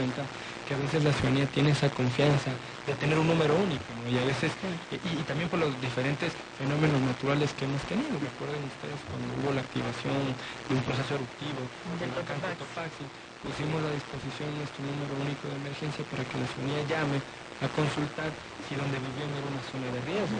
que 0.69 0.75
a 0.75 0.79
veces 0.79 1.03
la 1.03 1.13
ciudadanía 1.13 1.47
tiene 1.51 1.71
esa 1.73 1.89
confianza 1.91 2.53
de 2.87 2.95
tener 2.95 3.19
un 3.19 3.27
número 3.27 3.57
único, 3.57 3.89
y 4.05 4.15
a 4.17 4.25
veces, 4.25 4.53
y, 4.93 5.23
también 5.25 5.49
por 5.49 5.59
los 5.59 5.73
diferentes 5.81 6.33
fenómenos 6.57 7.01
naturales 7.03 7.53
que 7.57 7.65
hemos 7.65 7.83
tenido. 7.89 8.15
Recuerden 8.21 8.63
ustedes 8.69 9.01
cuando 9.09 9.27
hubo 9.41 9.51
la 9.57 9.65
activación 9.65 10.37
de 10.69 10.73
un 10.77 10.83
proceso 10.85 11.19
eruptivo 11.19 11.61
del 11.99 12.11
volcán 12.15 12.39
Cotopaxi, 12.39 13.05
pusimos 13.43 13.81
a 13.83 13.91
disposición 13.91 14.49
nuestro 14.55 14.81
número 14.87 15.13
único 15.19 15.51
de 15.51 15.57
emergencia 15.57 16.03
para 16.15 16.23
que 16.23 16.37
la 16.37 16.47
ciudadanía 16.47 16.83
llame 16.87 17.19
a 17.59 17.67
consultar 17.75 18.31
si 18.69 18.77
donde 18.79 19.03
vivían 19.03 19.31
era 19.35 19.49
una 19.51 19.65
zona 19.67 19.89
de 19.91 20.01
riesgo. 20.07 20.39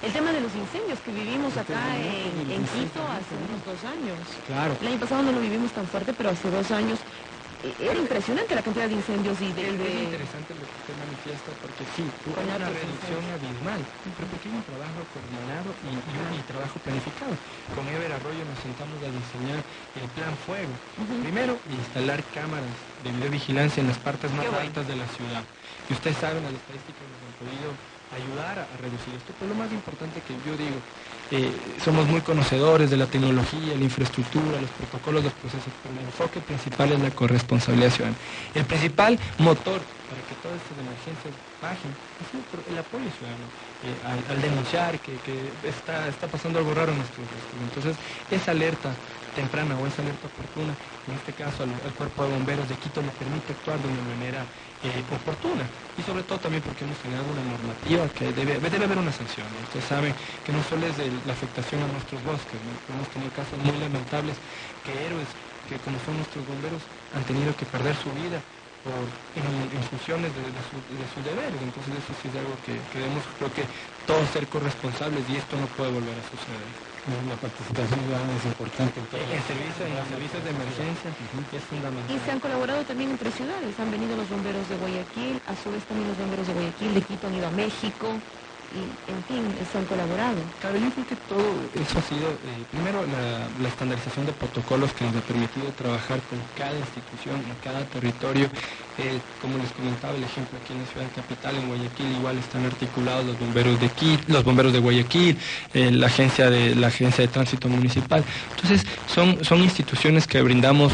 El 0.00 0.12
tema 0.12 0.30
de 0.32 0.40
los 0.40 0.52
incendios 0.54 0.98
que 1.02 1.12
vivimos 1.12 1.52
acá 1.56 1.98
en, 1.98 2.62
Quito 2.72 3.02
hace 3.04 3.34
unos 3.36 3.60
dos 3.66 3.80
años. 3.84 4.22
Claro. 4.46 4.72
El 4.80 4.86
año 4.86 5.00
pasado 5.00 5.22
no 5.22 5.32
lo 5.32 5.40
vivimos 5.40 5.72
tan 5.72 5.86
fuerte, 5.86 6.14
pero 6.14 6.30
hace 6.30 6.48
dos 6.50 6.70
años 6.70 6.98
era 7.80 7.96
impresionante 7.96 8.54
la 8.54 8.62
cantidad 8.62 8.88
de 8.88 8.94
incendios 8.94 9.40
y 9.40 9.52
de... 9.52 9.64
Es 9.64 10.04
interesante 10.04 10.52
lo 10.52 10.64
que 10.68 10.76
usted 10.84 10.96
manifiesta 11.00 11.50
porque 11.64 11.82
sí, 11.96 12.04
hubo 12.28 12.36
una 12.36 12.60
reducción 12.60 13.24
abismal, 13.32 13.80
pero 14.16 14.26
porque 14.28 14.46
hubo 14.52 14.58
un 14.60 14.68
trabajo 14.68 15.00
coordinado 15.16 15.68
y, 15.80 15.96
un 15.96 16.44
trabajo 16.44 16.76
planificado. 16.84 17.32
Con 17.72 17.88
Ever 17.88 18.12
Arroyo 18.12 18.44
nos 18.44 18.60
sentamos 18.60 19.00
a 19.00 19.08
diseñar 19.08 19.60
el 19.96 20.08
plan 20.12 20.34
fuego. 20.44 20.72
Primero, 21.24 21.56
instalar 21.72 22.20
cámaras 22.36 22.68
de 23.00 23.08
videovigilancia 23.16 23.80
en 23.80 23.88
las 23.88 23.98
partes 23.98 24.28
más 24.36 24.44
altas 24.44 24.84
de 24.84 24.96
la 24.96 25.08
ciudad. 25.16 25.42
Y 25.88 25.92
ustedes 25.92 26.16
saben, 26.20 26.44
las 26.44 26.52
estadísticas 26.52 27.04
nos 27.08 27.20
han 27.24 27.34
podido 27.40 27.68
ayudar 28.12 28.60
a, 28.60 28.66
reducir 28.78 29.14
esto. 29.16 29.32
Pero 29.40 29.52
lo 29.52 29.58
más 29.58 29.72
importante 29.72 30.20
que 30.20 30.34
yo 30.44 30.56
digo, 30.56 30.78
eh, 31.34 31.50
somos 31.84 32.06
muy 32.06 32.20
conocedores 32.20 32.90
de 32.90 32.96
la 32.96 33.06
tecnología, 33.06 33.74
la 33.76 33.82
infraestructura, 33.82 34.60
los 34.60 34.70
protocolos, 34.70 35.24
los 35.24 35.32
procesos, 35.32 35.72
pero 35.82 35.98
el 35.98 36.06
enfoque 36.06 36.38
principal 36.38 36.92
es 36.92 37.00
la 37.00 37.10
corresponsabilidad 37.10 37.90
ciudadana. 37.90 38.16
El 38.54 38.64
principal 38.64 39.18
motor 39.38 39.82
para 40.06 40.22
que 40.30 40.34
todas 40.38 40.54
estas 40.62 40.78
emergencias 40.78 41.34
bajen 41.60 41.90
es 42.22 42.70
el 42.70 42.78
apoyo 42.78 43.10
ciudadano, 43.18 43.46
eh, 43.82 44.30
al, 44.30 44.42
denunciar 44.42 45.00
que, 45.00 45.18
está, 45.66 46.06
está 46.06 46.28
pasando 46.28 46.60
algo 46.60 46.72
raro 46.72 46.92
en 46.92 46.98
nuestros 46.98 47.26
Entonces, 47.66 47.96
esa 48.30 48.52
alerta 48.52 48.94
temprana 49.34 49.76
o 49.76 49.86
esa 49.86 50.00
alerta 50.02 50.30
oportuna, 50.30 50.72
en 51.10 51.12
este 51.18 51.32
caso 51.34 51.66
al, 51.66 51.92
cuerpo 51.98 52.24
de 52.24 52.30
bomberos 52.32 52.68
de 52.68 52.74
Quito 52.78 53.02
le 53.02 53.10
permite 53.18 53.52
actuar 53.52 53.78
de 53.82 53.88
una 53.90 54.04
manera 54.14 54.40
eh, 54.86 55.02
oportuna 55.10 55.66
y 55.98 56.02
sobre 56.02 56.22
todo 56.22 56.38
también 56.38 56.62
porque 56.62 56.86
hemos 56.86 56.96
generado 57.02 57.26
una 57.28 57.44
normativa 57.44 58.08
que 58.14 58.32
debe, 58.32 58.58
debe 58.58 58.84
haber 58.84 58.98
una 58.98 59.12
sanción. 59.12 59.46
Ustedes 59.68 59.84
saben 59.84 60.14
que 60.46 60.52
no 60.54 60.62
solo 60.64 60.86
es 60.86 60.96
de 60.96 61.10
la 61.26 61.34
afectación 61.34 61.82
a 61.82 61.88
nuestros 61.90 62.22
bosques, 62.24 62.56
hemos 62.88 63.08
tenido 63.10 63.30
casos 63.34 63.58
muy 63.60 63.76
lamentables 63.76 64.38
que 64.86 64.94
héroes 64.94 65.28
que 65.68 65.80
como 65.80 65.96
son 66.04 66.16
nuestros 66.20 66.44
bomberos 66.46 66.82
han 67.16 67.24
tenido 67.24 67.50
que 67.56 67.64
perder 67.66 67.96
su 67.96 68.12
vida 68.12 68.38
por, 68.84 69.00
en, 69.40 69.82
funciones 69.88 70.28
de, 70.36 70.44
sus 71.12 71.22
deberes. 71.24 71.56
Entonces 71.56 71.92
eso 71.96 72.12
sí 72.20 72.28
es 72.28 72.36
algo 72.36 72.52
que, 72.68 72.76
debemos, 72.92 73.24
creo 73.40 73.52
que 73.52 73.64
todos 74.06 74.28
ser 74.30 74.46
corresponsables 74.46 75.24
y 75.28 75.40
esto 75.40 75.56
no 75.56 75.66
puede 75.72 75.90
volver 75.90 76.12
a 76.12 76.24
suceder 76.28 76.93
la 77.04 77.36
participación 77.36 78.00
ciudadana 78.00 78.32
es 78.32 78.46
importante. 78.46 78.96
En, 79.00 79.42
servicio, 79.44 79.84
en 79.84 79.94
los 79.96 80.08
servicios 80.08 80.40
de 80.44 80.50
emergencia 80.50 81.08
es 81.52 81.64
fundamental. 81.64 82.16
Y 82.16 82.18
se 82.24 82.30
han 82.32 82.40
colaborado 82.40 82.82
también 82.84 83.10
entre 83.10 83.30
ciudades. 83.30 83.78
Han 83.78 83.90
venido 83.90 84.16
los 84.16 84.28
bomberos 84.28 84.68
de 84.68 84.76
Guayaquil, 84.76 85.40
a 85.46 85.54
su 85.56 85.70
vez 85.70 85.84
también 85.84 86.08
los 86.08 86.18
bomberos 86.18 86.46
de 86.46 86.54
Guayaquil, 86.54 86.94
de 86.94 87.02
Quito 87.02 87.26
han 87.26 87.34
ido 87.34 87.46
a 87.46 87.50
México 87.50 88.08
y, 88.72 88.80
en 89.10 89.20
fin, 89.28 89.42
se 89.70 89.78
han 89.78 89.84
colaborado. 89.84 90.36
Claro, 90.60 90.76
yo 90.78 90.90
creo 90.90 91.06
que 91.06 91.16
todo 91.28 91.46
eso 91.74 91.98
ha 91.98 92.02
sido, 92.02 92.28
eh, 92.30 92.64
primero, 92.70 93.04
la, 93.06 93.68
estandarización 93.68 94.26
de 94.26 94.32
protocolos 94.32 94.92
que 94.92 95.04
nos 95.04 95.16
ha 95.16 95.20
permitido 95.20 95.66
trabajar 95.76 96.20
con 96.30 96.38
cada 96.56 96.76
institución, 96.78 97.36
en 97.36 97.56
cada 97.62 97.84
territorio. 97.86 98.48
Eh, 98.98 99.18
como 99.42 99.58
les 99.58 99.70
comentaba 99.72 100.14
el 100.14 100.22
ejemplo 100.22 100.58
aquí 100.62 100.72
en 100.72 100.80
la 100.80 100.86
ciudad 100.86 101.06
capital, 101.14 101.56
en 101.56 101.68
Guayaquil, 101.68 102.06
igual 102.16 102.38
están 102.38 102.64
articulados 102.64 103.26
los 103.26 103.38
bomberos 103.38 103.80
de 103.80 103.88
Quito, 103.88 104.22
los 104.28 104.44
bomberos 104.44 104.72
de 104.72 104.78
Guayaquil, 104.78 105.36
eh, 105.74 105.90
la 105.90 106.06
agencia 106.06 106.48
de 106.48 106.74
la 106.76 106.86
agencia 106.88 107.22
de 107.22 107.28
tránsito 107.28 107.68
municipal. 107.68 108.24
Entonces, 108.54 108.86
son, 109.06 109.44
son 109.44 109.60
instituciones 109.60 110.26
que 110.26 110.40
brindamos 110.42 110.92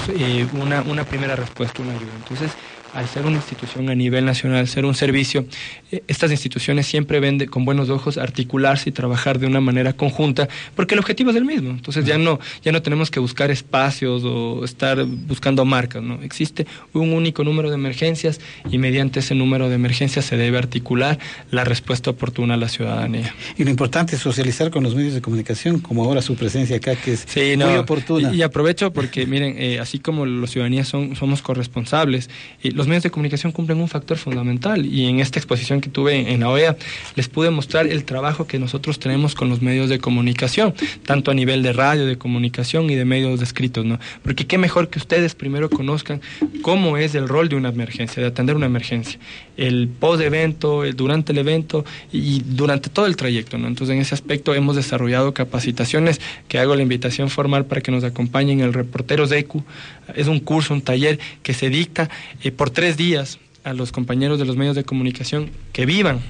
una, 0.52 0.80
una 0.82 1.04
primera 1.04 1.36
respuesta, 1.36 1.82
una 1.82 1.92
ayuda. 1.92 2.12
Entonces, 2.16 2.52
al 2.94 3.08
ser 3.08 3.26
una 3.26 3.36
institución 3.36 3.88
a 3.88 3.94
nivel 3.94 4.24
nacional, 4.24 4.66
ser 4.68 4.84
un 4.84 4.94
servicio, 4.94 5.44
eh, 5.92 6.02
estas 6.08 6.30
instituciones 6.30 6.86
siempre 6.86 7.20
ven 7.20 7.46
con 7.46 7.64
buenos 7.64 7.90
ojos 7.90 8.18
articularse 8.18 8.90
y 8.90 8.92
trabajar 8.92 9.38
de 9.38 9.46
una 9.46 9.60
manera 9.60 9.92
conjunta, 9.92 10.48
porque 10.74 10.94
el 10.94 11.00
objetivo 11.00 11.30
es 11.30 11.36
el 11.36 11.44
mismo. 11.44 11.70
Entonces 11.70 12.04
ya 12.04 12.18
no, 12.18 12.40
ya 12.62 12.72
no 12.72 12.82
tenemos 12.82 13.10
que 13.10 13.20
buscar 13.20 13.50
espacios 13.50 14.22
o 14.24 14.64
estar 14.64 15.04
buscando 15.04 15.64
marcas, 15.64 16.02
¿no? 16.02 16.20
Existe 16.22 16.66
un 16.92 17.12
único 17.12 17.44
número 17.44 17.68
de 17.68 17.76
emergencias 17.76 18.40
y 18.70 18.78
mediante 18.78 19.20
ese 19.20 19.34
número 19.34 19.68
de 19.68 19.76
emergencias 19.76 20.24
se 20.24 20.36
debe 20.36 20.58
articular 20.58 21.18
la 21.50 21.64
respuesta 21.64 22.10
oportuna 22.10 22.54
a 22.54 22.56
la 22.56 22.68
ciudadanía. 22.68 23.34
Y 23.56 23.64
lo 23.64 23.70
importante 23.70 24.16
es 24.16 24.22
socializar 24.22 24.70
con 24.70 24.82
los 24.82 24.94
medios 24.94 25.14
de 25.14 25.20
comunicación, 25.20 25.80
como 25.80 26.04
ahora 26.04 26.22
su 26.22 26.34
presencia 26.34 26.76
acá, 26.76 26.96
que 26.96 27.12
es 27.12 27.26
muy 27.36 27.76
oportuna. 27.76 28.32
Y, 28.34 28.42
aprovecho 28.42 28.92
porque, 28.92 29.26
miren, 29.26 29.56
eh, 29.58 29.78
así 29.78 29.98
como 29.98 30.26
los 30.26 30.50
ciudadanías 30.50 30.88
son, 30.88 31.14
somos 31.16 31.42
corresponsables, 31.42 32.30
y 32.62 32.70
los 32.80 32.88
medios 32.88 33.02
de 33.02 33.10
comunicación 33.10 33.52
cumplen 33.52 33.78
un 33.78 33.88
factor 33.88 34.16
fundamental 34.16 34.86
y 34.86 35.04
en 35.04 35.20
esta 35.20 35.38
exposición 35.38 35.82
que 35.82 35.90
tuve 35.90 36.32
en 36.32 36.40
la 36.40 36.48
OEA 36.48 36.78
les 37.14 37.28
pude 37.28 37.50
mostrar 37.50 37.86
el 37.86 38.04
trabajo 38.04 38.46
que 38.46 38.58
nosotros 38.58 38.98
tenemos 38.98 39.34
con 39.34 39.50
los 39.50 39.60
medios 39.60 39.90
de 39.90 39.98
comunicación, 39.98 40.72
tanto 41.04 41.30
a 41.30 41.34
nivel 41.34 41.62
de 41.62 41.74
radio, 41.74 42.06
de 42.06 42.16
comunicación 42.16 42.88
y 42.88 42.94
de 42.94 43.04
medios 43.04 43.38
de 43.38 43.44
escritos, 43.44 43.84
¿no? 43.84 43.98
Porque 44.22 44.46
qué 44.46 44.56
mejor 44.56 44.88
que 44.88 44.98
ustedes 44.98 45.34
primero 45.34 45.68
conozcan 45.68 46.22
cómo 46.62 46.96
es 46.96 47.14
el 47.14 47.28
rol 47.28 47.50
de 47.50 47.56
una 47.56 47.68
emergencia, 47.68 48.22
de 48.22 48.30
atender 48.30 48.56
una 48.56 48.64
emergencia, 48.64 49.18
el 49.58 49.86
post-evento, 49.88 50.82
durante 50.94 51.32
el 51.32 51.38
evento 51.38 51.84
y 52.10 52.40
durante 52.46 52.88
todo 52.88 53.04
el 53.04 53.16
trayecto, 53.16 53.58
¿no? 53.58 53.68
Entonces 53.68 53.94
en 53.94 54.00
ese 54.00 54.14
aspecto 54.14 54.54
hemos 54.54 54.74
desarrollado 54.74 55.34
capacitaciones 55.34 56.18
que 56.48 56.58
hago 56.58 56.74
la 56.74 56.80
invitación 56.80 57.28
formal 57.28 57.66
para 57.66 57.82
que 57.82 57.92
nos 57.92 58.04
acompañen 58.04 58.60
el 58.60 58.72
Reporteros 58.72 59.30
ECU, 59.32 59.62
es 60.16 60.28
un 60.28 60.40
curso, 60.40 60.72
un 60.72 60.80
taller 60.80 61.18
que 61.42 61.52
se 61.52 61.68
dicta 61.68 62.08
eh, 62.42 62.50
por 62.50 62.69
tres 62.72 62.96
días 62.96 63.38
a 63.64 63.72
los 63.72 63.92
compañeros 63.92 64.38
de 64.38 64.44
los 64.44 64.56
medios 64.56 64.76
de 64.76 64.84
comunicación 64.84 65.50
que 65.72 65.86
vivan 65.86 66.20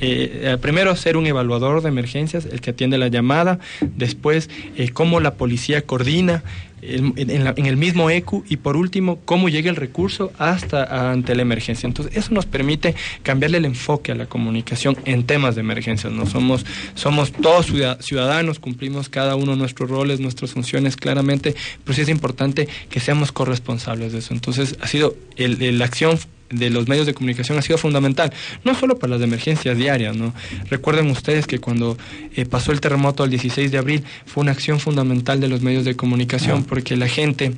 eh, 0.00 0.52
eh, 0.52 0.58
primero 0.60 0.94
ser 0.96 1.16
un 1.16 1.26
evaluador 1.26 1.82
de 1.82 1.88
emergencias, 1.88 2.46
el 2.46 2.60
que 2.60 2.70
atiende 2.70 2.98
la 2.98 3.08
llamada, 3.08 3.58
después 3.80 4.48
eh, 4.76 4.90
cómo 4.90 5.20
la 5.20 5.34
policía 5.34 5.82
coordina 5.82 6.42
en, 6.84 7.66
el 7.66 7.76
mismo 7.76 8.10
ECU 8.10 8.44
y 8.48 8.56
por 8.56 8.76
último 8.76 9.20
cómo 9.24 9.48
llega 9.48 9.70
el 9.70 9.76
recurso 9.76 10.32
hasta 10.38 11.12
ante 11.12 11.36
la 11.36 11.42
emergencia. 11.42 11.86
Entonces 11.86 12.16
eso 12.16 12.34
nos 12.34 12.44
permite 12.46 12.96
cambiarle 13.22 13.58
el 13.58 13.66
enfoque 13.66 14.10
a 14.10 14.14
la 14.16 14.26
comunicación 14.26 14.96
en 15.04 15.22
temas 15.24 15.54
de 15.54 15.60
emergencias. 15.60 16.12
No 16.12 16.26
somos 16.26 16.66
somos 16.94 17.30
todos 17.30 17.66
ciudadanos, 18.00 18.58
cumplimos 18.58 19.08
cada 19.08 19.36
uno 19.36 19.54
nuestros 19.54 19.88
roles, 19.88 20.18
nuestras 20.18 20.54
funciones 20.54 20.96
claramente, 20.96 21.54
pero 21.84 21.94
sí 21.94 22.00
es 22.00 22.08
importante 22.08 22.68
que 22.90 22.98
seamos 22.98 23.30
corresponsables 23.30 24.12
de 24.12 24.18
eso. 24.18 24.34
Entonces 24.34 24.76
ha 24.80 24.88
sido 24.88 25.14
la 25.36 25.84
acción 25.84 26.18
de 26.52 26.70
los 26.70 26.88
medios 26.88 27.06
de 27.06 27.14
comunicación 27.14 27.58
ha 27.58 27.62
sido 27.62 27.78
fundamental, 27.78 28.32
no 28.64 28.74
solo 28.74 28.98
para 28.98 29.14
las 29.14 29.22
emergencias 29.22 29.76
diarias, 29.76 30.16
¿no? 30.16 30.34
Recuerden 30.70 31.10
ustedes 31.10 31.46
que 31.46 31.58
cuando 31.58 31.98
eh, 32.36 32.44
pasó 32.44 32.72
el 32.72 32.80
terremoto 32.80 33.24
el 33.24 33.30
16 33.30 33.72
de 33.72 33.78
abril 33.78 34.04
fue 34.26 34.42
una 34.42 34.52
acción 34.52 34.78
fundamental 34.78 35.40
de 35.40 35.48
los 35.48 35.62
medios 35.62 35.84
de 35.84 35.96
comunicación 35.96 36.64
porque 36.64 36.96
la 36.96 37.08
gente 37.08 37.52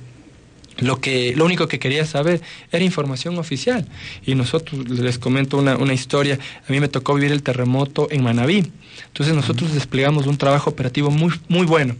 lo 0.78 1.00
que 1.00 1.36
lo 1.36 1.44
único 1.44 1.68
que 1.68 1.78
quería 1.78 2.04
saber 2.04 2.40
era 2.72 2.82
información 2.82 3.38
oficial. 3.38 3.86
Y 4.26 4.34
nosotros 4.34 4.88
les 4.88 5.20
comento 5.20 5.56
una, 5.56 5.76
una 5.76 5.94
historia. 5.94 6.36
A 6.68 6.72
mí 6.72 6.80
me 6.80 6.88
tocó 6.88 7.14
vivir 7.14 7.30
el 7.30 7.44
terremoto 7.44 8.08
en 8.10 8.24
Manabí. 8.24 8.72
Entonces 9.06 9.36
nosotros 9.36 9.72
desplegamos 9.72 10.26
un 10.26 10.36
trabajo 10.36 10.70
operativo 10.70 11.12
muy 11.12 11.32
muy 11.48 11.64
bueno 11.64 11.94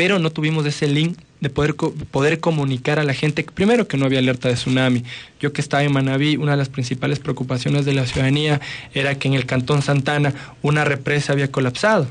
pero 0.00 0.18
no 0.18 0.30
tuvimos 0.30 0.64
ese 0.64 0.86
link 0.86 1.18
de 1.40 1.50
poder, 1.50 1.74
poder 1.74 2.40
comunicar 2.40 2.98
a 2.98 3.04
la 3.04 3.14
gente, 3.14 3.42
primero 3.42 3.88
que 3.88 3.96
no 3.96 4.06
había 4.06 4.18
alerta 4.18 4.48
de 4.48 4.54
tsunami. 4.54 5.04
Yo 5.40 5.52
que 5.52 5.60
estaba 5.60 5.82
en 5.82 5.92
Manabí, 5.92 6.36
una 6.36 6.52
de 6.52 6.58
las 6.58 6.68
principales 6.68 7.18
preocupaciones 7.18 7.84
de 7.84 7.94
la 7.94 8.06
ciudadanía 8.06 8.60
era 8.94 9.14
que 9.16 9.28
en 9.28 9.34
el 9.34 9.46
cantón 9.46 9.82
Santana 9.82 10.34
una 10.62 10.84
represa 10.84 11.32
había 11.32 11.50
colapsado. 11.50 12.06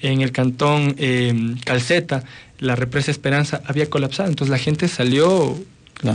En 0.00 0.20
el 0.20 0.32
cantón 0.32 0.96
eh, 0.98 1.54
Calceta, 1.64 2.24
la 2.58 2.74
represa 2.74 3.10
Esperanza 3.10 3.62
había 3.66 3.88
colapsado. 3.88 4.28
Entonces 4.28 4.50
la 4.50 4.58
gente 4.58 4.88
salió 4.88 5.56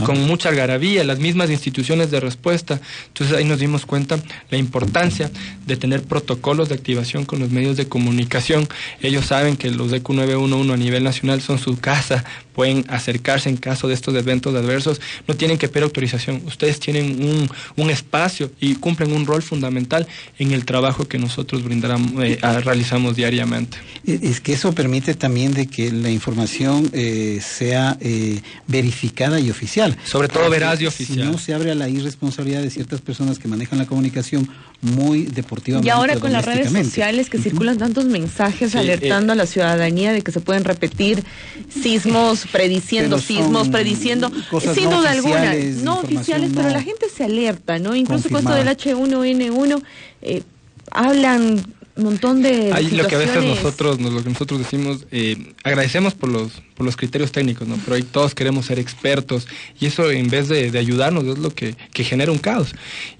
con 0.04 0.26
mucha 0.26 0.50
algarabía, 0.50 1.02
las 1.04 1.18
mismas 1.18 1.50
instituciones 1.50 2.10
de 2.10 2.20
respuesta. 2.20 2.80
Entonces 3.08 3.36
ahí 3.36 3.44
nos 3.44 3.58
dimos 3.58 3.86
cuenta 3.86 4.18
la 4.50 4.58
importancia 4.58 5.30
de 5.66 5.76
tener 5.76 6.02
protocolos 6.02 6.68
de 6.68 6.74
activación 6.74 7.24
con 7.24 7.38
los 7.38 7.50
medios 7.50 7.76
de 7.76 7.88
comunicación. 7.88 8.68
Ellos 9.00 9.26
saben 9.26 9.56
que 9.56 9.70
los 9.70 9.90
DQ 9.90 10.10
911 10.10 10.72
a 10.72 10.76
nivel 10.76 11.04
nacional 11.04 11.40
son 11.40 11.58
su 11.58 11.78
casa, 11.78 12.24
pueden 12.54 12.84
acercarse 12.88 13.48
en 13.48 13.56
caso 13.56 13.88
de 13.88 13.94
estos 13.94 14.14
eventos 14.14 14.54
adversos, 14.54 15.00
no 15.26 15.34
tienen 15.34 15.58
que 15.58 15.68
pedir 15.68 15.84
autorización. 15.84 16.42
Ustedes 16.44 16.80
tienen 16.80 17.22
un, 17.22 17.48
un 17.76 17.90
espacio 17.90 18.50
y 18.60 18.74
cumplen 18.74 19.12
un 19.12 19.26
rol 19.26 19.42
fundamental 19.42 20.06
en 20.38 20.52
el 20.52 20.64
trabajo 20.64 21.06
que 21.06 21.18
nosotros 21.18 21.62
brindamos, 21.62 22.12
eh, 22.24 22.38
realizamos 22.64 23.16
diariamente. 23.16 23.78
Es 24.04 24.40
que 24.40 24.52
eso 24.52 24.72
permite 24.72 25.14
también 25.14 25.54
de 25.54 25.66
que 25.66 25.92
la 25.92 26.10
información 26.10 26.90
eh, 26.92 27.40
sea 27.42 27.96
eh, 28.00 28.40
verificada 28.66 29.40
y 29.40 29.50
oficial 29.50 29.77
sobre 30.04 30.28
todo 30.28 30.48
veraz 30.50 30.80
y 30.80 30.86
oficial. 30.86 31.26
Si 31.26 31.32
no, 31.32 31.38
se 31.38 31.54
abre 31.54 31.70
a 31.70 31.74
la 31.74 31.88
irresponsabilidad 31.88 32.62
de 32.62 32.70
ciertas 32.70 33.00
personas 33.00 33.38
que 33.38 33.48
manejan 33.48 33.78
la 33.78 33.86
comunicación 33.86 34.48
muy 34.80 35.24
deportivamente. 35.24 35.86
Y 35.86 35.90
ahora 35.90 36.16
con 36.16 36.32
las 36.32 36.44
redes 36.44 36.70
sociales 36.70 37.30
que 37.30 37.38
circulan 37.38 37.78
tantos 37.78 38.06
mensajes 38.06 38.74
alertando 38.74 39.32
eh, 39.32 39.34
a 39.34 39.36
la 39.36 39.46
ciudadanía 39.46 40.12
de 40.12 40.22
que 40.22 40.32
se 40.32 40.40
pueden 40.40 40.64
repetir 40.64 41.24
sismos, 41.68 42.46
prediciendo 42.50 43.18
sismos, 43.18 43.68
prediciendo, 43.68 44.30
sin 44.74 44.90
duda 44.90 45.10
alguna, 45.10 45.54
no 45.82 46.00
oficiales, 46.00 46.52
pero 46.54 46.68
la 46.70 46.82
gente 46.82 47.06
se 47.14 47.24
alerta, 47.24 47.78
¿no? 47.78 47.94
Incluso 47.94 48.28
con 48.28 48.38
esto 48.38 48.54
del 48.54 48.68
H1N1, 48.68 49.82
eh, 50.22 50.42
hablan 50.90 51.62
montón 52.04 52.42
de 52.42 52.72
Ahí 52.72 52.90
lo 52.90 53.06
que 53.06 53.14
a 53.14 53.18
veces 53.18 53.44
nosotros 53.44 54.00
lo 54.00 54.22
que 54.22 54.30
nosotros 54.30 54.60
decimos 54.60 55.06
eh, 55.10 55.54
agradecemos 55.64 56.14
por 56.14 56.28
los 56.30 56.52
por 56.74 56.86
los 56.86 56.96
criterios 56.96 57.32
técnicos 57.32 57.66
no 57.66 57.76
pero 57.84 57.96
ahí 57.96 58.02
todos 58.02 58.34
queremos 58.34 58.66
ser 58.66 58.78
expertos 58.78 59.48
y 59.80 59.86
eso 59.86 60.10
en 60.10 60.28
vez 60.28 60.48
de, 60.48 60.76
ayudarnos 60.78 61.24
es 61.24 61.38
lo 61.38 61.50
que, 61.50 61.74
que, 61.92 62.04
genera 62.04 62.30
un 62.30 62.38
caos. 62.38 62.74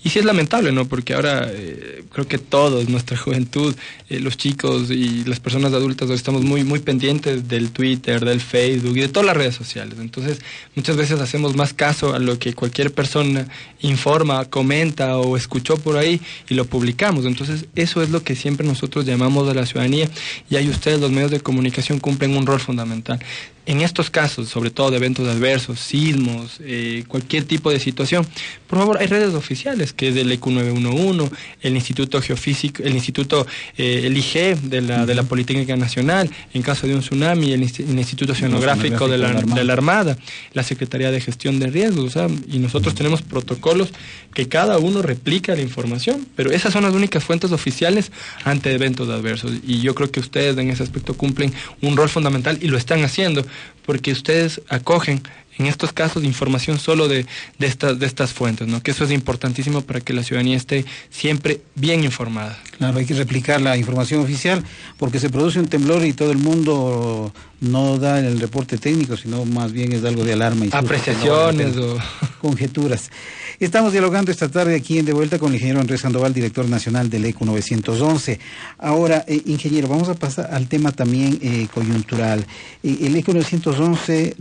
Y 0.05 0.11
sí 0.11 0.19
es 0.19 0.25
lamentable 0.25 0.71
no 0.71 0.87
porque 0.87 1.15
ahora 1.15 1.49
eh, 1.51 2.05
creo 2.13 2.29
que 2.29 2.39
todos 2.39 2.89
nuestra 2.89 3.17
juventud 3.25 3.75
eh, 4.09 4.21
los 4.21 4.37
chicos 4.37 4.91
y 4.91 5.25
las 5.25 5.41
personas 5.41 5.73
adultas 5.73 6.11
estamos 6.11 6.45
muy 6.45 6.63
muy 6.63 6.79
pendientes 6.79 7.49
del 7.49 7.71
Twitter 7.71 8.25
del 8.25 8.41
Facebook 8.41 8.97
y 8.97 9.01
de 9.01 9.09
todas 9.09 9.27
las 9.27 9.37
redes 9.37 9.55
sociales. 9.57 9.99
Entonces 10.01 10.39
muchas 10.77 10.97
veces 10.97 11.21
hacemos 11.21 11.57
más 11.57 11.75
caso 11.75 12.15
a 12.15 12.19
lo 12.19 12.39
que 12.39 12.55
cualquier 12.55 12.93
persona 12.93 13.49
informa 13.81 14.45
comenta 14.45 15.19
o 15.19 15.37
escuchó 15.37 15.77
por 15.77 15.97
ahí 15.97 16.21
y 16.49 16.55
lo 16.55 16.65
publicamos. 16.65 17.25
Entonces 17.25 17.67
eso 17.75 18.03
es 18.03 18.11
lo 18.11 18.23
que 18.23 18.37
siempre 18.37 18.68
nosotros 18.69 19.05
llamamos 19.05 19.49
a 19.49 19.55
la 19.55 19.67
ciudadanía 19.67 20.09
y 20.49 20.57
ahí 20.57 20.69
ustedes, 20.69 21.01
los 21.01 21.11
medios 21.11 21.31
de 21.31 21.41
comunicación, 21.41 21.99
cumplen 21.99 22.37
un 22.37 22.47
rol 22.47 22.61
fundamental. 22.61 23.19
En 23.69 23.83
estos 23.83 24.09
casos, 24.09 24.49
sobre 24.49 24.71
todo 24.71 24.91
de 24.91 24.97
eventos 24.97 25.29
adversos, 25.29 25.79
sismos, 25.79 26.57
eh, 26.61 27.05
cualquier 27.07 27.45
tipo 27.45 27.71
de 27.71 27.79
situación, 27.79 28.27
por 28.67 28.79
favor, 28.79 28.97
hay 28.97 29.09
redes 29.09 29.35
oficiales, 29.35 29.93
que 29.93 30.09
es 30.09 30.15
del 30.15 30.33
EQ 30.33 30.47
911, 30.47 31.37
el 31.61 31.75
Instituto 31.75 32.23
Geofísico, 32.23 32.83
el 32.83 32.95
Instituto, 32.95 33.47
eh, 33.77 34.05
el 34.05 34.17
IG 34.17 34.57
de 34.63 34.81
la, 34.81 35.05
de 35.05 35.15
la 35.15 35.23
Politécnica 35.23 35.77
Nacional, 35.77 36.31
en 36.55 36.63
caso 36.63 36.87
de 36.87 36.95
un 36.95 37.01
tsunami, 37.01 37.53
el, 37.53 37.63
Instituto 37.63 38.33
Oceanográfico 38.33 39.07
de 39.07 39.19
la, 39.19 39.35
de 39.35 39.65
la, 39.65 39.73
Armada, 39.75 40.17
la 40.55 40.63
Secretaría 40.63 41.11
de 41.11 41.21
Gestión 41.21 41.59
de 41.59 41.67
Riesgos, 41.67 42.15
y 42.51 42.61
nosotros 42.61 42.95
tenemos 42.95 43.21
protocolos 43.21 43.91
que 44.33 44.49
cada 44.49 44.79
uno 44.79 45.03
replica 45.03 45.55
la 45.55 45.61
información, 45.61 46.27
pero 46.37 46.53
esas 46.53 46.73
son 46.73 46.85
las 46.85 46.95
únicas 46.95 47.23
fuentes 47.23 47.53
oficiales 47.53 48.13
ante 48.45 48.73
eventos 48.73 49.11
adversos, 49.11 49.53
y 49.67 49.83
yo 49.83 49.95
creo 49.95 50.11
que 50.11 50.21
ustedes 50.21 50.57
en 50.57 50.71
ese 50.71 50.83
aspecto 50.83 51.13
cumplen 51.13 51.53
un 51.83 51.99
rol 51.99 52.09
fundamental 52.09 52.59
y 52.63 52.69
lo 52.69 52.79
están 52.79 53.05
haciendo 53.05 53.45
porque 53.85 54.13
ustedes 54.13 54.61
acogen 54.69 55.23
en 55.59 55.67
estos 55.67 55.93
casos 55.93 56.25
información 56.25 56.79
solo 56.79 57.09
de, 57.09 57.27
de, 57.59 57.67
estas, 57.67 57.99
de 57.99 58.07
estas 58.07 58.33
fuentes, 58.33 58.69
¿no? 58.69 58.83
que 58.83 58.93
eso 58.93 59.05
es 59.05 59.11
importantísimo 59.11 59.83
para 59.83 60.01
que 60.01 60.13
la 60.13 60.23
ciudadanía 60.23 60.57
esté 60.57 60.85
siempre 61.11 61.61
bien 61.75 62.05
informada. 62.05 62.59
Claro, 62.79 62.99
hay 62.99 63.07
que 63.07 63.15
replicar 63.15 63.61
la 63.61 63.77
información 63.77 64.21
oficial 64.21 64.65
porque 64.99 65.19
se 65.19 65.31
produce 65.31 65.59
un 65.59 65.67
temblor 65.67 66.05
y 66.05 66.13
todo 66.13 66.31
el 66.31 66.39
mundo 66.39 67.33
no 67.61 67.99
da 67.99 68.21
el 68.21 68.39
reporte 68.41 68.79
técnico, 68.79 69.17
sino 69.17 69.45
más 69.45 69.73
bien 69.73 69.93
es 69.93 70.05
algo 70.05 70.25
de 70.25 70.33
alarma. 70.33 70.67
Y 70.67 70.71
Apreciaciones 70.73 71.77
o 71.77 71.99
conjeturas. 72.41 73.11
Estamos 73.61 73.91
dialogando 73.91 74.31
esta 74.31 74.49
tarde 74.49 74.77
aquí 74.77 74.99
en 74.99 75.05
De 75.05 75.13
Vuelta 75.13 75.41
con 75.41 75.49
el 75.49 75.55
ingeniero 75.57 75.81
Andrés 75.81 76.03
Sandoval, 76.03 76.33
director 76.33 76.69
nacional 76.69 77.11
del 77.11 77.25
ECO 77.25 77.45
911. 77.45 78.39
Ahora, 78.79 79.25
eh, 79.27 79.43
ingeniero, 79.47 79.89
vamos 79.89 80.09
a 80.09 80.15
pasar 80.15 80.55
al 80.55 80.69
tema 80.69 80.93
también 80.93 81.41
eh, 81.43 81.67
coyuntural. 81.75 82.47
Eh, 82.85 82.99
el 83.03 83.17
ECO 83.17 83.33
911, 83.35 84.37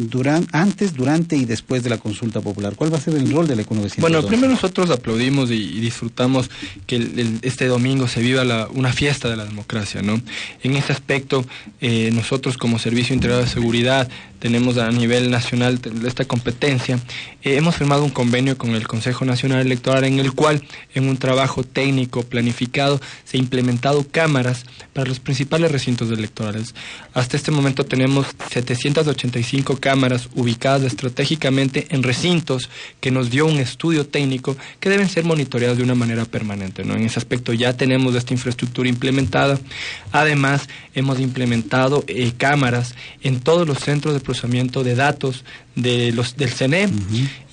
antes, 0.52 0.94
durante 0.94 1.36
y 1.36 1.46
después 1.46 1.84
de 1.84 1.90
la 1.90 1.98
consulta 1.98 2.42
popular, 2.42 2.76
¿cuál 2.76 2.94
va 2.94 2.98
a 2.98 3.02
ser 3.02 3.16
el 3.16 3.32
rol 3.32 3.48
del 3.48 3.62
ECO 3.62 3.74
911? 3.74 4.02
Bueno, 4.02 4.28
primero 4.28 4.54
nosotros 4.54 4.92
aplaudimos 4.92 5.50
y, 5.50 5.80
disfrutamos 5.88 6.52
que 6.86 7.40
este 7.42 7.66
domingo 7.66 8.08
se 8.08 8.22
viva 8.22 8.68
una 8.74 8.94
fiesta 8.94 9.30
de 9.30 9.36
la 9.36 9.46
democracia, 9.46 10.02
¿no? 10.04 10.22
En 10.62 10.76
ese 10.76 10.92
aspecto, 10.94 11.46
nosotros 11.82 12.58
como 12.58 12.78
Servicio 12.78 13.07
Integrado 13.14 13.42
de 13.42 13.50
Seguridad 13.50 14.10
tenemos 14.40 14.78
a 14.78 14.92
nivel 14.92 15.30
nacional 15.32 15.80
esta 16.06 16.26
competencia, 16.26 17.00
eh, 17.44 17.56
hemos 17.56 17.76
firmado 17.76 18.04
un 18.04 18.10
convenio 18.10 18.58
con 18.58 18.72
el 18.72 18.88
Consejo 18.88 19.26
Nacional 19.26 19.62
Electoral 19.62 20.04
en 20.04 20.20
el 20.20 20.34
cual, 20.34 20.62
en 20.94 21.08
un 21.08 21.18
trabajo 21.18 21.64
técnico 21.64 22.24
planificado, 22.24 23.00
se 23.24 23.38
han 23.38 23.44
implementado 23.44 24.06
cámaras 24.10 24.66
para 24.94 25.08
los 25.08 25.20
principales 25.20 25.72
recintos 25.72 26.12
electorales. 26.12 26.74
Hasta 27.14 27.38
este 27.38 27.52
momento 27.52 27.86
tenemos 27.86 28.28
785 28.52 29.78
cámaras 29.78 30.30
ubicadas 30.36 30.84
estratégicamente 30.84 31.88
en 31.90 32.04
recintos 32.04 32.70
que 33.00 33.12
nos 33.12 33.30
dio 33.30 33.46
un 33.46 33.58
estudio 33.58 34.06
técnico 34.06 34.58
que 34.80 34.90
deben 34.90 35.10
ser 35.10 35.24
monitoreados 35.24 35.78
de 35.78 35.84
una 35.84 35.96
manera 35.96 36.26
permanente. 36.26 36.84
¿no? 36.84 36.96
En 36.96 37.04
ese 37.04 37.20
aspecto 37.20 37.54
ya 37.54 37.74
tenemos 37.74 38.16
esta 38.16 38.34
infraestructura 38.34 38.90
implementada. 38.90 39.60
Además, 40.12 40.68
hemos 40.96 41.20
implementado 41.20 42.04
eh, 42.08 42.32
cámaras 42.38 42.96
en 43.22 43.40
todos 43.40 43.68
los 43.68 43.80
centros 43.80 44.14
de 44.14 44.20
procesamiento 44.28 44.84
de 44.84 44.94
datos 44.96 45.46
de 45.76 46.12
los, 46.12 46.36
del 46.36 46.52
CNE 46.52 46.90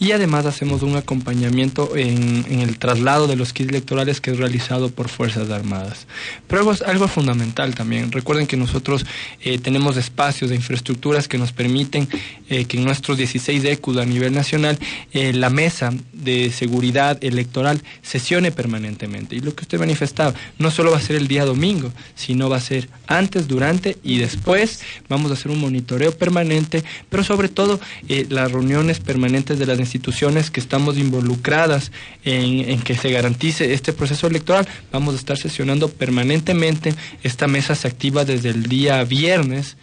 y 0.01 0.13
además 0.13 0.47
hacemos 0.47 0.83
un 0.83 0.97
acompañamiento 0.97 1.95
en, 1.95 2.45
en, 2.49 2.61
el 2.61 2.79
traslado 2.79 3.27
de 3.27 3.37
los 3.37 3.53
kits 3.53 3.69
electorales 3.69 4.21
que 4.21 4.31
es 4.31 4.39
realizado 4.39 4.91
por 4.91 5.09
Fuerzas 5.09 5.51
Armadas. 5.51 6.07
Pero 6.49 6.61
algo, 6.61 6.75
algo 6.87 7.09
fundamental 7.09 7.75
también, 7.75 8.11
recuerden 8.11 8.47
que 8.47 8.57
nosotros 8.57 9.05
eh, 9.43 9.59
tenemos 9.59 9.99
espacios 9.99 10.51
de 10.51 10.57
infraestructuras 10.57 11.29
que 11.29 11.37
nos 11.37 11.53
permiten 11.53 12.09
eh, 12.49 12.65
que 12.65 12.79
en 12.79 12.85
nuestros 12.85 13.19
16 13.19 13.63
ECUD 13.65 13.99
a 13.99 14.07
nivel 14.07 14.33
nacional 14.33 14.79
eh, 15.13 15.33
la 15.35 15.51
mesa 15.51 15.93
de 16.13 16.51
seguridad 16.51 17.23
electoral 17.23 17.83
sesione 18.03 18.53
permanentemente. 18.53 19.37
Y 19.37 19.41
lo 19.41 19.55
que 19.55 19.63
usted 19.63 19.79
manifestaba, 19.79 20.35
no 20.59 20.71
solo 20.71 20.91
va 20.91 20.97
a 20.97 21.01
ser 21.01 21.17
el 21.17 21.29
día 21.29 21.45
domingo, 21.45 21.93
sino 22.15 22.49
va 22.49 22.57
a 22.57 22.61
ser 22.61 22.89
antes, 23.07 23.49
durante 23.49 23.99
y 24.03 24.17
después. 24.19 24.81
Vamos 25.11 25.31
a 25.31 25.35
hacer 25.35 25.51
un 25.51 25.61
monitoreo 25.61 26.13
permanente, 26.17 26.64
pero 27.11 27.25
sobre 27.25 27.49
todo 27.49 27.81
eh, 28.09 28.27
las 28.29 28.53
reuniones 28.53 29.01
permanentes 29.01 29.59
de 29.59 29.67
las 29.67 29.79
instituciones 29.79 30.51
que 30.51 30.61
estamos 30.61 30.99
involucradas 30.99 31.93
en, 32.25 32.81
que 32.81 32.97
se 32.97 33.11
garantice 33.11 33.73
este 33.73 33.93
proceso 33.93 34.27
electoral. 34.27 34.67
Vamos 34.93 35.15
a 35.15 35.19
estar 35.19 35.37
sesionando 35.37 35.89
permanentemente. 35.89 36.95
Esta 37.23 37.47
mesa 37.47 37.75
se 37.75 37.89
activa 37.89 38.25
desde 38.25 38.51
el 38.51 38.65
día 38.65 39.03
viernes 39.05 39.77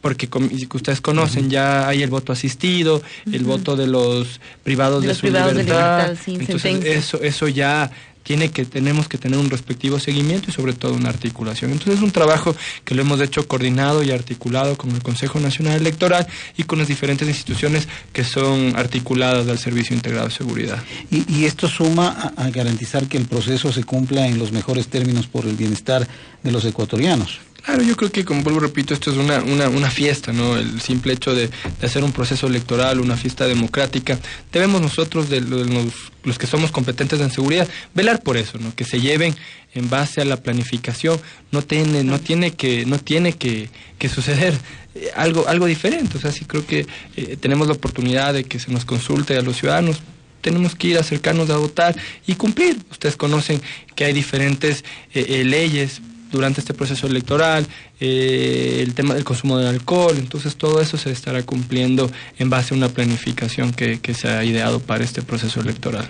porque 0.00 0.28
como 0.28 0.48
ustedes 0.74 1.00
conocen 1.00 1.50
ya 1.50 1.88
hay 1.88 2.02
el 2.02 2.10
voto 2.10 2.32
asistido, 2.32 3.02
el 3.30 3.44
voto 3.44 3.76
de 3.76 3.86
los 3.86 4.40
privados 4.62 5.02
de, 5.02 5.14
su 5.14 5.26
libertad, 5.26 6.16
entonces 6.26 6.84
eso 6.84 7.20
eso 7.22 7.48
ya 7.48 7.90
tiene 8.22 8.50
que 8.50 8.64
tenemos 8.64 9.08
que 9.08 9.18
tener 9.18 9.38
un 9.38 9.50
respectivo 9.50 9.98
seguimiento 9.98 10.50
y 10.50 10.52
sobre 10.52 10.72
todo 10.72 10.94
una 10.94 11.08
articulación. 11.08 11.72
Entonces 11.72 11.96
es 11.96 12.02
un 12.02 12.10
trabajo 12.10 12.54
que 12.84 12.94
lo 12.94 13.02
hemos 13.02 13.20
hecho 13.20 13.48
coordinado 13.48 14.02
y 14.02 14.10
articulado 14.10 14.76
con 14.76 14.90
el 14.90 15.02
Consejo 15.02 15.40
Nacional 15.40 15.80
Electoral 15.80 16.26
y 16.56 16.64
con 16.64 16.78
las 16.78 16.88
diferentes 16.88 17.26
instituciones 17.26 17.88
que 18.12 18.24
son 18.24 18.76
articuladas 18.76 19.46
del 19.46 19.58
Servicio 19.58 19.96
Integrado 19.96 20.28
de 20.28 20.34
Seguridad. 20.34 20.82
Y, 21.10 21.44
esto 21.44 21.68
suma 21.68 22.32
a 22.36 22.50
garantizar 22.50 23.06
que 23.06 23.16
el 23.16 23.24
proceso 23.24 23.72
se 23.72 23.82
cumpla 23.82 24.28
en 24.28 24.38
los 24.38 24.52
mejores 24.52 24.88
términos 24.88 25.26
por 25.26 25.46
el 25.46 25.56
bienestar 25.56 26.06
de 26.42 26.52
los 26.52 26.64
ecuatorianos. 26.64 27.40
Claro, 27.64 27.82
yo 27.82 27.96
creo 27.96 28.10
que, 28.10 28.24
como 28.24 28.42
vuelvo 28.42 28.60
repito, 28.60 28.94
esto 28.94 29.10
es 29.10 29.16
una, 29.18 29.42
una, 29.42 29.68
una 29.68 29.90
fiesta, 29.90 30.32
¿no? 30.32 30.56
El 30.56 30.80
simple 30.80 31.12
hecho 31.12 31.34
de, 31.34 31.50
hacer 31.82 32.02
un 32.04 32.12
proceso 32.12 32.46
electoral, 32.46 33.00
una 33.00 33.16
fiesta 33.16 33.46
democrática. 33.46 34.18
Debemos 34.50 34.80
nosotros, 34.80 35.28
de 35.28 35.40
los, 35.40 35.68
los, 36.24 36.38
que 36.38 36.46
somos 36.46 36.70
competentes 36.70 37.20
en 37.20 37.30
seguridad, 37.30 37.68
velar 37.94 38.22
por 38.22 38.36
eso, 38.36 38.58
¿no? 38.58 38.74
Que 38.74 38.84
se 38.84 39.00
lleven 39.00 39.34
en 39.74 39.90
base 39.90 40.20
a 40.20 40.24
la 40.24 40.38
planificación. 40.38 41.20
No 41.52 41.62
tiene, 41.62 42.02
no 42.02 42.18
tiene 42.18 42.52
que, 42.52 42.86
no 42.86 42.98
tiene 42.98 43.34
que, 43.34 43.68
que 43.98 44.08
suceder 44.08 44.54
eh, 44.94 45.10
algo, 45.14 45.46
algo 45.46 45.66
diferente. 45.66 46.16
O 46.16 46.20
sea, 46.20 46.32
sí 46.32 46.46
creo 46.46 46.66
que 46.66 46.86
eh, 47.16 47.36
tenemos 47.38 47.66
la 47.66 47.74
oportunidad 47.74 48.32
de 48.32 48.44
que 48.44 48.58
se 48.58 48.72
nos 48.72 48.84
consulte 48.84 49.36
a 49.36 49.42
los 49.42 49.56
ciudadanos 49.56 50.00
tenemos 50.40 50.74
que 50.74 50.88
ir 50.88 50.96
a 50.96 51.00
acercarnos 51.00 51.50
a 51.50 51.58
votar 51.58 51.94
y 52.26 52.34
cumplir. 52.34 52.78
Ustedes 52.90 53.14
conocen 53.14 53.60
que 53.94 54.06
hay 54.06 54.14
diferentes 54.14 54.86
eh, 55.12 55.44
leyes 55.44 56.00
durante 56.30 56.60
este 56.60 56.74
proceso 56.74 57.06
electoral, 57.06 57.66
eh, 58.00 58.80
el 58.82 58.94
tema 58.94 59.14
del 59.14 59.24
consumo 59.24 59.58
de 59.58 59.68
alcohol, 59.68 60.14
entonces 60.18 60.56
todo 60.56 60.80
eso 60.80 60.96
se 60.96 61.10
estará 61.10 61.42
cumpliendo 61.42 62.10
en 62.38 62.50
base 62.50 62.74
a 62.74 62.76
una 62.76 62.88
planificación 62.88 63.72
que, 63.72 64.00
se 64.14 64.28
ha 64.28 64.44
ideado 64.44 64.80
para 64.80 65.04
este 65.04 65.22
proceso 65.22 65.60
electoral. 65.60 66.08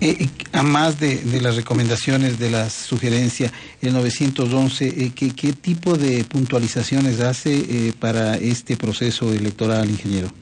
Eh, 0.00 0.28
a 0.52 0.62
más 0.62 0.98
de, 0.98 1.20
las 1.40 1.56
recomendaciones, 1.56 2.38
de 2.38 2.50
las 2.50 2.72
sugerencias, 2.72 3.52
el 3.82 3.92
911, 3.92 5.12
¿qué, 5.14 5.30
¿qué, 5.30 5.52
tipo 5.52 5.96
de 5.96 6.24
puntualizaciones 6.24 7.20
hace 7.20 7.92
para 7.98 8.36
este 8.36 8.76
proceso 8.76 9.32
electoral, 9.32 9.88
ingeniero? 9.90 10.32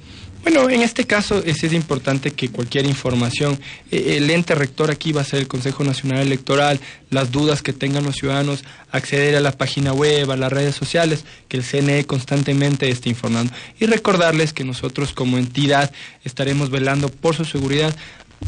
Bueno, 0.50 0.70
en 0.70 0.80
este 0.80 1.04
caso 1.04 1.42
es, 1.44 1.62
importante 1.74 2.30
que 2.30 2.48
cualquier 2.48 2.86
información, 2.86 3.60
eh, 3.90 4.14
el 4.16 4.30
ente 4.30 4.54
rector 4.54 4.90
aquí 4.90 5.12
va 5.12 5.20
a 5.20 5.24
ser 5.24 5.40
el 5.40 5.46
Consejo 5.46 5.84
Nacional 5.84 6.20
Electoral, 6.20 6.80
las 7.10 7.30
dudas 7.30 7.60
que 7.60 7.74
tengan 7.74 8.04
los 8.04 8.14
ciudadanos, 8.14 8.64
acceder 8.90 9.36
a 9.36 9.40
la 9.40 9.52
página 9.52 9.92
web, 9.92 10.30
a 10.30 10.36
las 10.38 10.50
redes 10.50 10.74
sociales, 10.74 11.26
que 11.48 11.58
el 11.58 11.64
CNE 11.64 12.06
constantemente 12.06 12.88
esté 12.88 13.10
informando. 13.10 13.52
Y 13.78 13.84
recordarles 13.84 14.54
que 14.54 14.64
nosotros 14.64 15.12
como 15.12 15.36
entidad 15.36 15.92
estaremos 16.24 16.70
velando 16.70 17.10
por 17.10 17.34
su 17.34 17.44
seguridad 17.44 17.94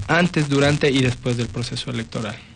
antes, 0.08 0.48
durante 0.48 0.90
y 0.90 1.02
después 1.02 1.36
del 1.36 1.48
proceso 1.48 1.90
electoral. 1.90 2.49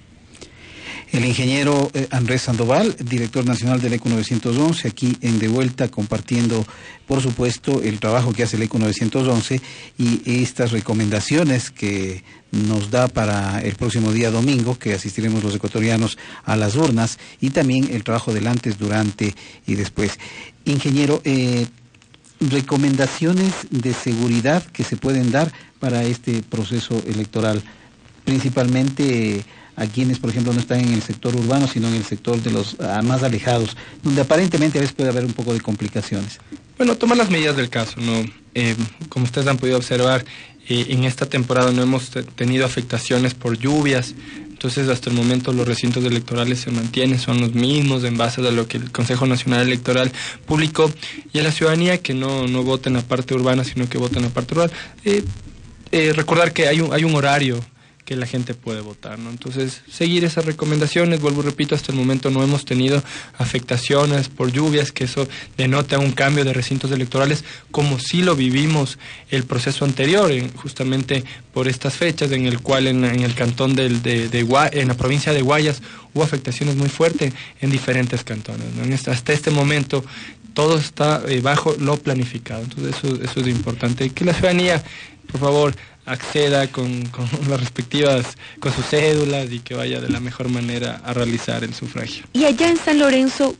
El 1.14 1.24
ingeniero 1.26 1.92
eh, 1.94 2.08
Andrés 2.10 2.42
Sandoval, 2.42 2.96
director 2.98 3.46
nacional 3.46 3.80
del 3.80 3.92
ECO 3.92 4.08
911, 4.08 4.88
aquí 4.88 5.16
en 5.20 5.38
De 5.38 5.46
Vuelta 5.46 5.86
compartiendo, 5.86 6.66
por 7.06 7.22
supuesto, 7.22 7.80
el 7.82 8.00
trabajo 8.00 8.32
que 8.32 8.42
hace 8.42 8.56
el 8.56 8.64
ECO 8.64 8.80
911 8.80 9.60
y 9.96 10.42
estas 10.42 10.72
recomendaciones 10.72 11.70
que 11.70 12.24
nos 12.50 12.90
da 12.90 13.06
para 13.06 13.60
el 13.60 13.76
próximo 13.76 14.10
día 14.10 14.32
domingo, 14.32 14.76
que 14.76 14.94
asistiremos 14.94 15.44
los 15.44 15.54
ecuatorianos 15.54 16.18
a 16.42 16.56
las 16.56 16.74
urnas, 16.74 17.20
y 17.40 17.50
también 17.50 17.90
el 17.92 18.02
trabajo 18.02 18.34
del 18.34 18.48
antes, 18.48 18.76
durante 18.76 19.36
y 19.68 19.76
después. 19.76 20.18
Ingeniero, 20.64 21.22
eh, 21.22 21.68
recomendaciones 22.40 23.52
de 23.70 23.94
seguridad 23.94 24.64
que 24.66 24.82
se 24.82 24.96
pueden 24.96 25.30
dar 25.30 25.52
para 25.78 26.02
este 26.02 26.42
proceso 26.42 27.00
electoral, 27.06 27.62
principalmente 28.24 29.44
a 29.76 29.86
quienes, 29.86 30.18
por 30.18 30.30
ejemplo, 30.30 30.52
no 30.52 30.60
están 30.60 30.80
en 30.80 30.92
el 30.92 31.02
sector 31.02 31.34
urbano, 31.34 31.66
sino 31.66 31.88
en 31.88 31.94
el 31.94 32.04
sector 32.04 32.40
de 32.40 32.50
los 32.50 32.76
ah, 32.80 33.02
más 33.02 33.22
alejados, 33.22 33.76
donde 34.02 34.20
aparentemente 34.20 34.78
a 34.78 34.80
veces 34.80 34.94
puede 34.94 35.10
haber 35.10 35.24
un 35.24 35.32
poco 35.32 35.52
de 35.52 35.60
complicaciones. 35.60 36.38
Bueno, 36.76 36.96
tomar 36.96 37.16
las 37.16 37.30
medidas 37.30 37.56
del 37.56 37.68
caso, 37.68 38.00
¿no? 38.00 38.24
Eh, 38.54 38.76
como 39.08 39.24
ustedes 39.24 39.46
han 39.46 39.58
podido 39.58 39.76
observar, 39.76 40.24
eh, 40.68 40.86
en 40.90 41.04
esta 41.04 41.26
temporada 41.26 41.72
no 41.72 41.82
hemos 41.82 42.10
tenido 42.36 42.64
afectaciones 42.64 43.34
por 43.34 43.58
lluvias, 43.58 44.14
entonces 44.48 44.88
hasta 44.88 45.10
el 45.10 45.16
momento 45.16 45.52
los 45.52 45.68
recintos 45.68 46.04
electorales 46.04 46.60
se 46.60 46.70
mantienen, 46.70 47.18
son 47.18 47.40
los 47.40 47.54
mismos 47.54 48.02
en 48.04 48.16
base 48.16 48.40
a 48.46 48.50
lo 48.50 48.66
que 48.66 48.78
el 48.78 48.90
Consejo 48.90 49.26
Nacional 49.26 49.62
Electoral 49.62 50.10
publicó 50.46 50.90
y 51.32 51.38
a 51.38 51.42
la 51.42 51.52
ciudadanía 51.52 51.98
que 51.98 52.14
no, 52.14 52.48
no 52.48 52.62
vota 52.62 52.88
en 52.88 52.94
la 52.94 53.02
parte 53.02 53.34
urbana, 53.34 53.62
sino 53.62 53.88
que 53.88 53.98
vota 53.98 54.18
en 54.18 54.24
la 54.24 54.30
parte 54.30 54.54
rural. 54.54 54.72
Eh, 55.04 56.12
recordar 56.12 56.52
que 56.52 56.66
hay 56.66 56.80
un, 56.80 56.92
hay 56.92 57.04
un 57.04 57.14
horario 57.14 57.64
que 58.04 58.16
la 58.16 58.26
gente 58.26 58.54
puede 58.54 58.82
votar, 58.82 59.18
¿no? 59.18 59.30
Entonces, 59.30 59.80
seguir 59.90 60.24
esas 60.24 60.44
recomendaciones, 60.44 61.20
vuelvo 61.20 61.40
y 61.40 61.44
repito, 61.44 61.74
hasta 61.74 61.90
el 61.90 61.98
momento 61.98 62.30
no 62.30 62.42
hemos 62.42 62.64
tenido 62.64 63.02
afectaciones 63.38 64.28
por 64.28 64.52
lluvias, 64.52 64.92
que 64.92 65.04
eso 65.04 65.26
denota 65.56 65.98
un 65.98 66.12
cambio 66.12 66.44
de 66.44 66.52
recintos 66.52 66.90
electorales, 66.90 67.44
como 67.70 67.98
si 67.98 68.22
lo 68.22 68.36
vivimos 68.36 68.98
el 69.30 69.44
proceso 69.44 69.84
anterior, 69.84 70.30
justamente 70.56 71.24
por 71.54 71.66
estas 71.66 71.94
fechas, 71.94 72.30
en 72.32 72.46
el 72.46 72.60
cual 72.60 72.86
en, 72.86 73.04
el 73.04 73.34
cantón 73.34 73.74
del, 73.74 74.02
de, 74.02 74.28
en 74.72 74.88
la 74.88 74.94
provincia 74.94 75.32
de 75.32 75.40
Guayas 75.40 75.80
hubo 76.12 76.22
afectaciones 76.22 76.76
muy 76.76 76.88
fuertes 76.88 77.32
en 77.60 77.70
diferentes 77.70 78.22
cantones. 78.22 78.66
¿no? 78.74 79.12
hasta 79.12 79.32
este 79.32 79.50
momento 79.50 80.04
todo 80.52 80.78
está 80.78 81.22
eh, 81.26 81.40
bajo 81.40 81.74
lo 81.78 81.96
planificado, 81.96 82.62
entonces 82.62 82.96
eso, 82.96 83.22
eso 83.22 83.40
es 83.40 83.48
importante. 83.48 84.10
Que 84.10 84.24
la 84.24 84.32
ciudadanía, 84.32 84.82
por 85.30 85.40
favor, 85.40 85.74
acceda 86.06 86.68
con, 86.68 87.06
con, 87.06 87.28
las 87.48 87.60
respectivas, 87.60 88.36
con 88.60 88.72
sus 88.72 88.86
cédulas 88.86 89.50
y 89.50 89.60
que 89.60 89.74
vaya 89.74 90.00
de 90.00 90.08
la 90.08 90.20
mejor 90.20 90.48
manera 90.48 91.00
a 91.04 91.12
realizar 91.12 91.64
el 91.64 91.74
sufragio. 91.74 92.24
Y 92.32 92.44
allá 92.44 92.68
en 92.68 92.76
San 92.76 92.98
Lorenzo, 92.98 93.56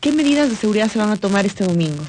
¿qué 0.00 0.12
medidas 0.12 0.50
de 0.50 0.56
seguridad 0.56 0.90
se 0.90 0.98
van 0.98 1.10
a 1.10 1.16
tomar 1.16 1.46
este 1.46 1.64
domingo? 1.64 2.02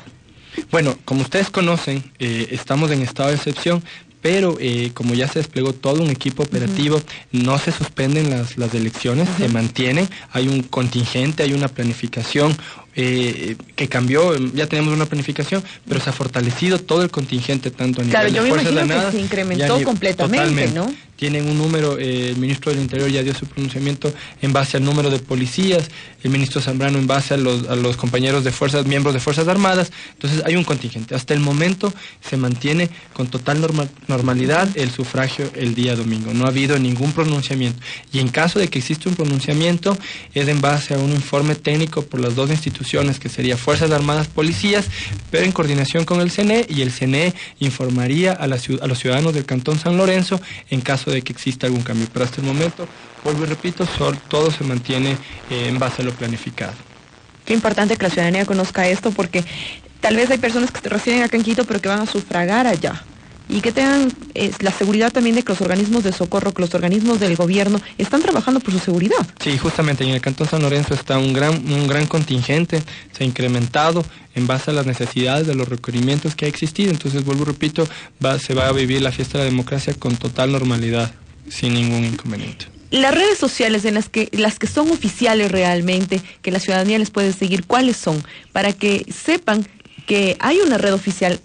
Bueno, 0.71 0.97
como 1.06 1.21
ustedes 1.21 1.49
conocen, 1.49 2.04
eh, 2.19 2.47
estamos 2.52 2.91
en 2.91 3.02
estado 3.02 3.30
de 3.30 3.36
excepción, 3.36 3.84
pero 4.21 4.58
eh, 4.60 4.91
como 4.93 5.13
ya 5.13 5.28
se 5.28 5.39
desplegó 5.39 5.73
todo 5.73 6.04
un 6.04 6.10
equipo 6.10 6.43
operativo, 6.43 7.02
no 7.32 7.58
se 7.58 7.71
suspenden 7.71 8.30
las, 8.30 8.58
las 8.58 8.73
elecciones, 8.73 9.30
se 9.38 9.47
mantienen, 9.47 10.10
hay 10.32 10.47
un 10.47 10.63
contingente, 10.63 11.43
hay 11.43 11.54
una 11.54 11.69
planificación, 11.69 12.56
eh, 12.95 13.56
que 13.75 13.88
cambió, 13.88 14.36
ya 14.54 14.67
tenemos 14.67 14.93
una 14.93 15.06
planificación, 15.06 15.63
pero 15.88 15.99
se 15.99 16.10
ha 16.10 16.13
fortalecido 16.13 16.80
todo 16.80 17.04
el 17.04 17.12
contingente, 17.12 17.71
tanto 17.71 18.02
a 18.02 18.06
nivel 18.06 18.34
de 18.34 18.41
Fuerzas 18.41 18.75
Armadas. 18.75 19.13
se 19.13 19.21
incrementó 19.21 19.82
completamente, 19.84 20.71
¿no? 20.71 20.91
tienen 21.19 21.49
un 21.49 21.58
número, 21.58 21.99
eh, 21.99 22.30
el 22.30 22.38
ministro 22.38 22.71
del 22.71 22.80
Interior 22.80 23.10
ya 23.10 23.21
dio 23.21 23.34
su 23.36 23.45
pronunciamiento 23.45 24.13
en 24.41 24.54
base 24.54 24.78
al 24.78 24.86
número 24.86 25.10
de 25.10 25.19
policías, 25.19 25.89
el 26.23 26.32
ministro 26.32 26.62
Zambrano 26.62 26.97
en 26.97 27.08
base 27.08 27.34
a 27.34 27.38
los, 27.38 27.67
a 27.67 27.75
los 27.75 27.97
compañeros 27.97 28.45
de 28.45 28.54
fuerzas, 28.54 28.86
miembros 28.86 29.13
de 29.13 29.19
Fuerzas 29.19 29.45
Armadas, 29.49 29.91
entonces 30.13 30.41
hay 30.45 30.56
un 30.56 30.63
contingente. 30.63 31.15
Hasta 31.15 31.34
el 31.34 31.41
momento 31.41 31.93
se 32.21 32.38
mantiene 32.38 32.89
con 33.12 33.28
total 33.28 33.60
normalidad 34.08 34.69
el 34.75 34.91
sufragio 34.91 35.49
el 35.56 35.75
día 35.75 35.97
domingo, 35.97 36.34
no 36.34 36.45
ha 36.45 36.49
habido 36.49 36.80
ningún 36.80 37.12
pronunciamiento. 37.12 37.82
Y 38.13 38.19
en 38.19 38.30
caso 38.30 38.58
de 38.58 38.69
que 38.69 38.80
existe 38.80 39.10
un 39.10 39.15
pronunciamiento, 39.15 39.97
es 40.34 40.47
en 40.47 40.62
base 40.62 40.93
a 40.93 40.99
un 40.99 41.12
informe 41.12 41.56
técnico 41.56 42.02
por 42.02 42.21
las 42.21 42.34
dos 42.34 42.49
instituciones, 42.49 42.79
que 43.20 43.30
sería 43.30 43.58
Fuerzas 43.58 43.92
Armadas, 43.92 44.28
Policías, 44.28 44.86
pero 45.30 45.46
en 45.46 45.52
coordinación 45.52 46.06
con 46.06 46.22
el 46.22 46.32
CNE, 46.32 46.65
y 46.70 46.82
el 46.82 46.92
CNE 46.92 47.34
informaría 47.60 48.34
a, 48.34 48.48
la, 48.48 48.58
a 48.82 48.88
los 48.88 49.00
ciudadanos 49.00 49.34
del 49.34 49.46
Cantón 49.46 49.78
San 49.78 49.98
Lorenzo 49.98 50.39
en 50.70 50.82
caso 50.82 51.12
de 51.12 51.22
que 51.22 51.34
exista 51.34 51.68
algún 51.68 51.82
cambio. 51.82 52.08
Pero 52.12 52.26
hasta 52.26 52.42
el 52.42 52.48
momento, 52.48 52.88
vuelvo 53.24 53.44
y 53.44 53.48
repito, 53.48 53.88
todo 54.28 54.52
se 54.52 54.63
mantiene 54.63 55.12
eh, 55.50 55.68
en 55.68 55.78
base 55.78 56.02
a 56.02 56.06
lo 56.06 56.13
planificado. 56.13 56.74
Qué 57.46 57.54
importante 57.54 57.98
que 57.98 58.04
la 58.04 58.10
ciudadanía 58.10 58.46
conozca 58.46 58.88
esto 58.88 59.12
porque 59.12 59.44
tal 60.00 60.15
vez 60.15 60.30
hay 60.30 60.38
personas 60.38 60.72
que 60.72 60.88
residen 60.88 61.24
acá 61.24 61.36
en 61.36 61.44
Quito 61.44 61.65
pero 61.65 61.82
que 61.82 61.89
van 61.89 62.00
a 62.00 62.06
sufragar 62.06 62.68
allá 62.68 63.04
y 63.50 63.62
que 63.62 63.72
tengan 63.72 64.14
eh, 64.36 64.52
la 64.60 64.72
seguridad 64.72 65.12
también 65.12 65.36
de 65.36 65.44
que 65.44 65.52
los 65.52 65.62
organismos 65.62 66.04
de 66.04 66.14
socorro, 66.14 66.54
que 66.54 66.62
los 66.62 66.74
organismos 66.76 67.20
del 67.20 67.36
gobierno 67.36 67.82
están 67.98 68.22
trabajando 68.22 68.60
por 68.60 68.72
su 68.74 68.80
seguridad. 68.80 69.18
Sí, 69.44 69.58
justamente 69.58 70.04
en 70.04 70.12
el 70.12 70.22
Cantón 70.22 70.48
San 70.48 70.62
Lorenzo 70.62 70.94
está 70.94 71.18
un 71.18 71.34
gran, 71.34 71.56
un 71.72 71.88
gran 71.88 72.06
contingente, 72.06 72.82
se 73.12 73.24
ha 73.24 73.28
incrementado 73.28 74.06
en 74.36 74.46
base 74.46 74.70
a 74.70 74.74
las 74.74 74.86
necesidades 74.86 75.48
de 75.48 75.56
los 75.56 75.68
requerimientos 75.68 76.36
que 76.36 76.46
ha 76.46 76.48
existido. 76.48 76.92
Entonces, 76.92 77.26
vuelvo 77.26 77.44
y 77.44 77.48
repito, 77.48 77.88
va, 78.24 78.38
se 78.38 78.54
va 78.54 78.68
a 78.68 78.72
vivir 78.72 79.02
la 79.02 79.12
fiesta 79.12 79.40
de 79.40 79.46
la 79.46 79.50
democracia 79.50 79.94
con 79.96 80.16
total 80.16 80.52
normalidad, 80.52 81.12
sin 81.50 81.74
ningún 81.74 82.06
inconveniente. 82.06 82.68
Las 82.92 83.14
redes 83.14 83.38
sociales 83.38 83.86
en 83.86 83.94
las 83.94 84.10
que 84.10 84.30
las 84.32 84.58
que 84.58 84.66
son 84.66 84.90
oficiales 84.90 85.52
realmente, 85.52 86.22
que 86.42 86.52
la 86.52 86.60
ciudadanía 86.60 86.98
les 86.98 87.12
puede 87.12 87.34
seguir, 87.34 87.66
¿cuáles 87.66 87.98
son? 87.98 88.24
Para 88.52 88.74
que 88.74 89.06
sepan 89.14 89.68
que 90.10 90.38
hay 90.39 90.58
una 90.58 90.80
red 90.80 90.91
oficial 90.91 91.39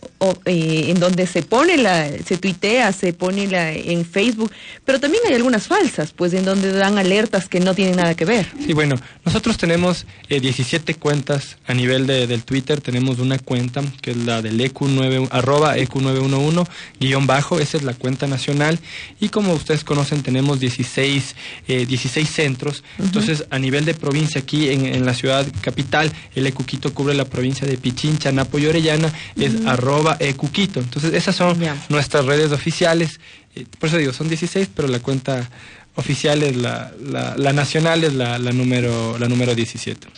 eh, 0.47 0.87
en 0.89 0.99
donde 0.99 1.27
se 1.27 1.43
pone 1.43 1.77
la, 1.77 2.09
se 2.25 2.39
tuitea, 2.39 2.95
se 2.95 3.13
pone 3.13 3.47
la, 3.47 3.71
en 3.71 4.07
Facebook, 4.07 4.51
pero 4.87 4.99
también 4.99 5.23
hay 5.29 5.35
algunas 5.35 5.67
falsas, 5.67 6.13
pues 6.13 6.33
en 6.33 6.47
donde 6.47 6.73
dan 6.73 6.97
alertas 6.97 7.47
que 7.47 7.61
no 7.61 7.75
tienen 7.75 7.97
nada 7.97 8.15
que 8.15 8.25
ver. 8.25 8.47
Sí, 8.65 8.73
bueno, 8.73 8.97
nosotros 9.27 9.59
tenemos 9.59 10.07
17 10.31 10.93
eh, 10.93 10.95
cuentas 10.95 11.59
a 11.67 11.75
nivel 11.75 12.07
de, 12.07 12.27
del 12.27 12.43
Twitter, 12.45 12.81
tenemos 12.81 13.19
una 13.19 13.39
cuenta 13.39 13.83
que 14.01 14.13
es 14.13 14.17
la 14.17 14.41
del 14.41 14.59
EQ9, 14.59 15.29
arroba 15.31 15.77
EQ911, 15.77 16.67
guion 16.99 17.27
bajo, 17.27 17.61
esa 17.61 17.77
es 17.77 17.83
la 17.83 17.93
cuenta 17.93 18.27
nacional, 18.27 18.79
y 19.21 19.29
como 19.29 19.53
ustedes 19.53 19.85
conocen 19.85 20.23
tenemos 20.23 20.59
16, 20.59 21.37
16 21.67 22.17
eh, 22.17 22.33
centros, 22.33 22.83
entonces 22.99 23.45
a 23.51 23.59
nivel 23.59 23.85
de 23.85 23.93
provincia 23.93 24.41
aquí 24.41 24.71
en, 24.71 24.87
en, 24.87 25.05
la 25.05 25.13
ciudad 25.13 25.47
capital, 25.61 26.11
el 26.35 26.47
EQ 26.47 26.65
Quito 26.65 26.95
cubre 26.95 27.15
la 27.15 27.27
provincia 27.27 27.67
de 27.67 27.77
Pichincha, 27.77 28.33
Napo 28.33 28.54
Orellana 28.57 29.13
es 29.37 29.67
arroba 29.67 30.17
ecuquito. 30.21 30.81
Entonces 30.81 31.13
esas 31.15 31.37
son 31.37 31.59
nuestras 31.89 32.25
redes 32.27 32.53
oficiales. 32.53 33.21
Eh, 33.55 33.67
por 33.79 33.89
eso 33.89 33.99
digo, 33.99 34.13
son 34.13 34.29
16, 34.29 34.69
pero 34.75 34.89
la 34.89 35.01
cuenta 35.01 35.49
oficial 35.97 36.43
es 36.43 36.57
la, 36.57 36.93
la, 37.37 37.53
nacional 37.53 38.03
es 38.03 38.15
la, 38.15 38.39
la, 38.39 38.51
número 38.51 39.17
la 39.19 39.29
número 39.29 39.55
17. 39.55 40.09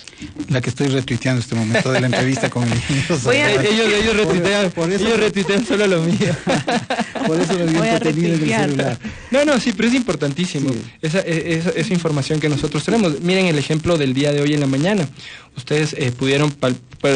La 0.49 0.63
que 0.63 0.71
estoy 0.71 0.89
retuiteando 0.89 1.41
en 1.41 1.43
este 1.43 1.55
momento 1.55 1.93
de 1.93 2.01
la 2.01 2.07
entrevista 2.07 2.49
con 2.49 2.63
el 2.73 2.73
ellos, 2.73 3.25
ellos, 3.31 4.17
retuitean, 4.17 4.71
por, 4.71 4.91
eso, 4.91 5.07
ellos 5.07 5.21
retuitean 5.21 5.67
solo 5.67 5.87
lo 5.87 6.03
mío. 6.03 6.35
por 7.27 7.39
eso 7.39 7.53
lo 7.53 7.67
vi 7.67 7.77
entretenido 7.77 8.35
en 8.35 8.43
el 8.43 8.49
celular. 8.49 8.99
No, 9.31 9.45
no, 9.45 9.61
sí, 9.61 9.75
pero 9.77 9.89
es 9.89 9.95
importantísimo. 9.95 10.71
Esa, 11.03 11.21
e, 11.21 11.59
esa, 11.59 11.71
esa, 11.71 11.93
información 11.93 12.41
que 12.41 12.49
nosotros 12.49 12.83
tenemos. 12.83 13.21
Miren 13.21 13.47
el 13.47 13.59
ejemplo 13.59 13.99
del 13.99 14.15
día 14.15 14.33
de 14.33 14.41
hoy 14.41 14.55
en 14.55 14.61
la 14.61 14.67
mañana. 14.67 15.07
Ustedes 15.57 15.95
eh, 15.95 16.13
pudieron 16.13 16.51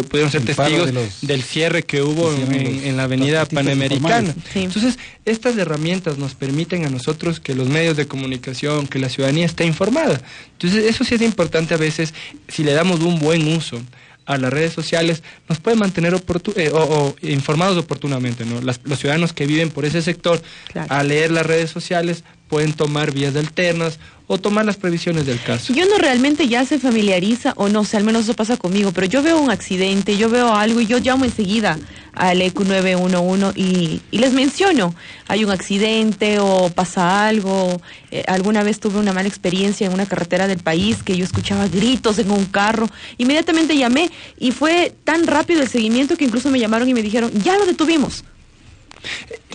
pudieron 0.09 0.31
ser 0.31 0.45
testigos 0.45 0.91
del 1.23 1.43
cierre 1.43 1.83
que 1.83 2.03
hubo 2.03 2.33
en, 2.33 2.97
la 2.97 3.05
avenida 3.05 3.45
Panamericana. 3.47 4.35
Entonces, 4.55 4.99
estas 5.25 5.57
herramientas 5.57 6.19
nos 6.19 6.35
permiten 6.35 6.85
a 6.85 6.91
nosotros 6.91 7.41
que 7.41 7.55
los 7.55 7.69
medios 7.69 7.97
de 7.97 8.07
comunicación, 8.07 8.87
que 8.87 8.99
la 8.99 9.09
ciudadanía 9.09 9.47
esté 9.47 9.65
informada. 9.65 10.21
Entonces, 10.53 10.85
eso 10.85 11.05
sí 11.05 11.15
es 11.15 11.23
importante 11.23 11.75
a 11.75 11.79
veces, 11.79 12.15
si 12.49 12.63
le 12.63 12.73
damos 12.73 13.01
un 13.01 13.19
buen 13.19 13.49
uso 13.49 13.81
a 14.27 14.39
las 14.39 14.53
redes 14.53 14.73
sociales, 14.73 15.23
nos 15.49 15.59
puede 15.59 15.77
mantener 15.77 16.15
eh, 16.57 16.71
o, 16.73 17.15
informados 17.23 17.77
oportunamente. 17.79 18.45
¿no? 18.45 18.61
los 18.61 18.99
ciudadanos 18.99 19.33
que 19.33 19.47
viven 19.47 19.71
por 19.71 19.85
ese 19.85 20.03
sector, 20.03 20.41
a 20.89 21.03
leer 21.03 21.31
las 21.31 21.47
redes 21.47 21.71
sociales, 21.71 22.25
pueden 22.49 22.73
tomar 22.73 23.13
vías 23.13 23.35
alternas 23.37 23.99
o 24.27 24.39
tomar 24.39 24.65
las 24.65 24.77
previsiones 24.77 25.27
del 25.27 25.41
caso. 25.43 25.73
Yo 25.73 25.87
no 25.87 25.99
realmente 25.99 26.47
ya 26.49 26.65
se 26.65 26.79
familiariza, 26.79 27.53
o 27.57 27.69
no 27.69 27.85
sé, 27.85 27.97
al 27.97 28.05
menos 28.05 28.25
eso 28.25 28.35
pasa 28.35 28.57
conmigo, 28.57 28.93
pero 28.93 29.07
yo 29.07 29.23
veo 29.23 29.39
un 29.39 29.51
accidente, 29.51 30.17
yo 30.17 30.29
veo 30.29 30.55
algo 30.55 30.81
y 30.81 30.87
yo 30.87 30.99
llamo 30.99 31.25
enseguida 31.25 31.79
al 32.13 32.43
EQ 32.43 32.61
911 32.61 33.59
y, 33.59 34.01
y 34.11 34.19
les 34.19 34.33
menciono, 34.33 34.95
hay 35.29 35.45
un 35.45 35.51
accidente 35.51 36.39
o 36.39 36.71
pasa 36.71 37.27
algo. 37.27 37.81
Eh, 38.11 38.25
alguna 38.27 38.63
vez 38.63 38.81
tuve 38.81 38.99
una 38.99 39.13
mala 39.13 39.29
experiencia 39.29 39.87
en 39.87 39.93
una 39.93 40.07
carretera 40.07 40.47
del 40.47 40.59
país 40.59 41.03
que 41.03 41.17
yo 41.17 41.25
escuchaba 41.25 41.69
gritos 41.69 42.19
en 42.19 42.31
un 42.31 42.47
carro. 42.47 42.89
Inmediatamente 43.19 43.77
llamé 43.77 44.11
y 44.39 44.51
fue 44.53 44.93
tan 45.05 45.27
rápido 45.27 45.63
el 45.63 45.69
seguimiento 45.69 46.17
que 46.17 46.25
incluso 46.25 46.51
me 46.51 46.59
llamaron 46.59 46.89
y 46.89 46.95
me 46.95 47.03
dijeron, 47.03 47.31
ya 47.43 47.57
lo 47.59 47.67
detuvimos. 47.67 48.25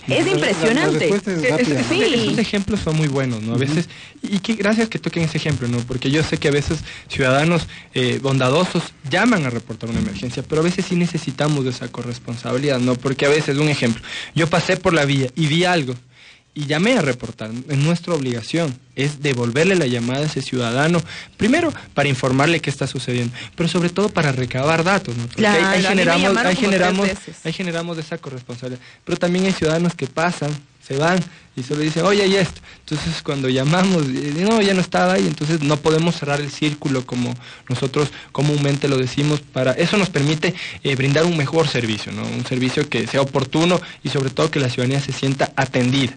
Es 0.08 0.26
impresionante. 0.26 1.08
Esos 1.08 2.38
ejemplos 2.38 2.80
son 2.80 2.96
muy 2.96 3.08
buenos, 3.08 3.42
¿no? 3.42 3.54
A 3.54 3.58
veces, 3.58 3.88
y 4.22 4.38
que 4.38 4.54
gracias 4.54 4.88
que 4.88 4.98
toquen 4.98 5.24
ese 5.24 5.38
ejemplo, 5.38 5.68
¿no? 5.68 5.78
Porque 5.78 6.10
yo 6.10 6.22
sé 6.22 6.38
que 6.38 6.48
a 6.48 6.52
veces 6.52 6.80
ciudadanos 7.08 7.66
eh, 7.94 8.20
bondadosos 8.22 8.82
llaman 9.10 9.44
a 9.46 9.50
reportar 9.50 9.90
una 9.90 9.98
emergencia, 9.98 10.42
pero 10.42 10.60
a 10.60 10.64
veces 10.64 10.86
sí 10.86 10.96
necesitamos 10.96 11.64
de 11.64 11.70
esa 11.70 11.88
corresponsabilidad, 11.88 12.78
¿no? 12.78 12.94
Porque 12.94 13.26
a 13.26 13.28
veces, 13.28 13.58
un 13.58 13.68
ejemplo, 13.68 14.02
yo 14.34 14.48
pasé 14.48 14.76
por 14.76 14.92
la 14.92 15.04
vía 15.04 15.30
y 15.34 15.46
vi 15.46 15.64
algo, 15.64 15.94
y 16.56 16.64
llamé 16.64 16.94
a 16.96 17.02
reportar. 17.02 17.50
Es 17.68 17.76
nuestra 17.76 18.14
obligación, 18.14 18.76
es 18.96 19.20
devolverle 19.22 19.76
la 19.76 19.86
llamada 19.86 20.20
a 20.20 20.24
ese 20.24 20.40
ciudadano, 20.40 21.02
primero 21.36 21.72
para 21.92 22.08
informarle 22.08 22.60
qué 22.60 22.70
está 22.70 22.86
sucediendo, 22.86 23.32
pero 23.54 23.68
sobre 23.68 23.90
todo 23.90 24.08
para 24.08 24.32
recabar 24.32 24.82
datos, 24.82 25.14
¿no? 25.16 25.26
Porque 25.26 25.46
ahí, 25.46 25.82
generamos, 25.82 26.36
ahí 26.38 26.56
generamos, 26.56 27.08
ahí 27.44 27.52
generamos 27.52 27.98
esa 27.98 28.16
corresponsabilidad. 28.16 28.82
Pero 29.04 29.18
también 29.18 29.44
hay 29.44 29.52
ciudadanos 29.52 29.94
que 29.94 30.06
pasan, 30.06 30.50
se 30.82 30.96
van 30.96 31.22
y 31.56 31.62
solo 31.62 31.80
dicen, 31.80 32.06
oye, 32.06 32.26
¿y 32.26 32.36
esto? 32.36 32.58
Entonces 32.80 33.22
cuando 33.22 33.50
llamamos, 33.50 34.06
no, 34.06 34.62
ya 34.62 34.72
no 34.72 34.80
estaba 34.80 35.12
ahí, 35.12 35.26
entonces 35.26 35.60
no 35.60 35.76
podemos 35.76 36.16
cerrar 36.16 36.40
el 36.40 36.50
círculo 36.50 37.04
como 37.04 37.34
nosotros 37.68 38.08
comúnmente 38.32 38.88
lo 38.88 38.96
decimos, 38.96 39.42
para 39.42 39.72
eso 39.72 39.98
nos 39.98 40.08
permite 40.08 40.54
eh, 40.82 40.96
brindar 40.96 41.26
un 41.26 41.36
mejor 41.36 41.68
servicio, 41.68 42.12
¿no? 42.12 42.22
Un 42.22 42.46
servicio 42.46 42.88
que 42.88 43.06
sea 43.06 43.20
oportuno 43.20 43.78
y 44.02 44.08
sobre 44.08 44.30
todo 44.30 44.50
que 44.50 44.58
la 44.58 44.70
ciudadanía 44.70 45.02
se 45.02 45.12
sienta 45.12 45.52
atendida 45.54 46.16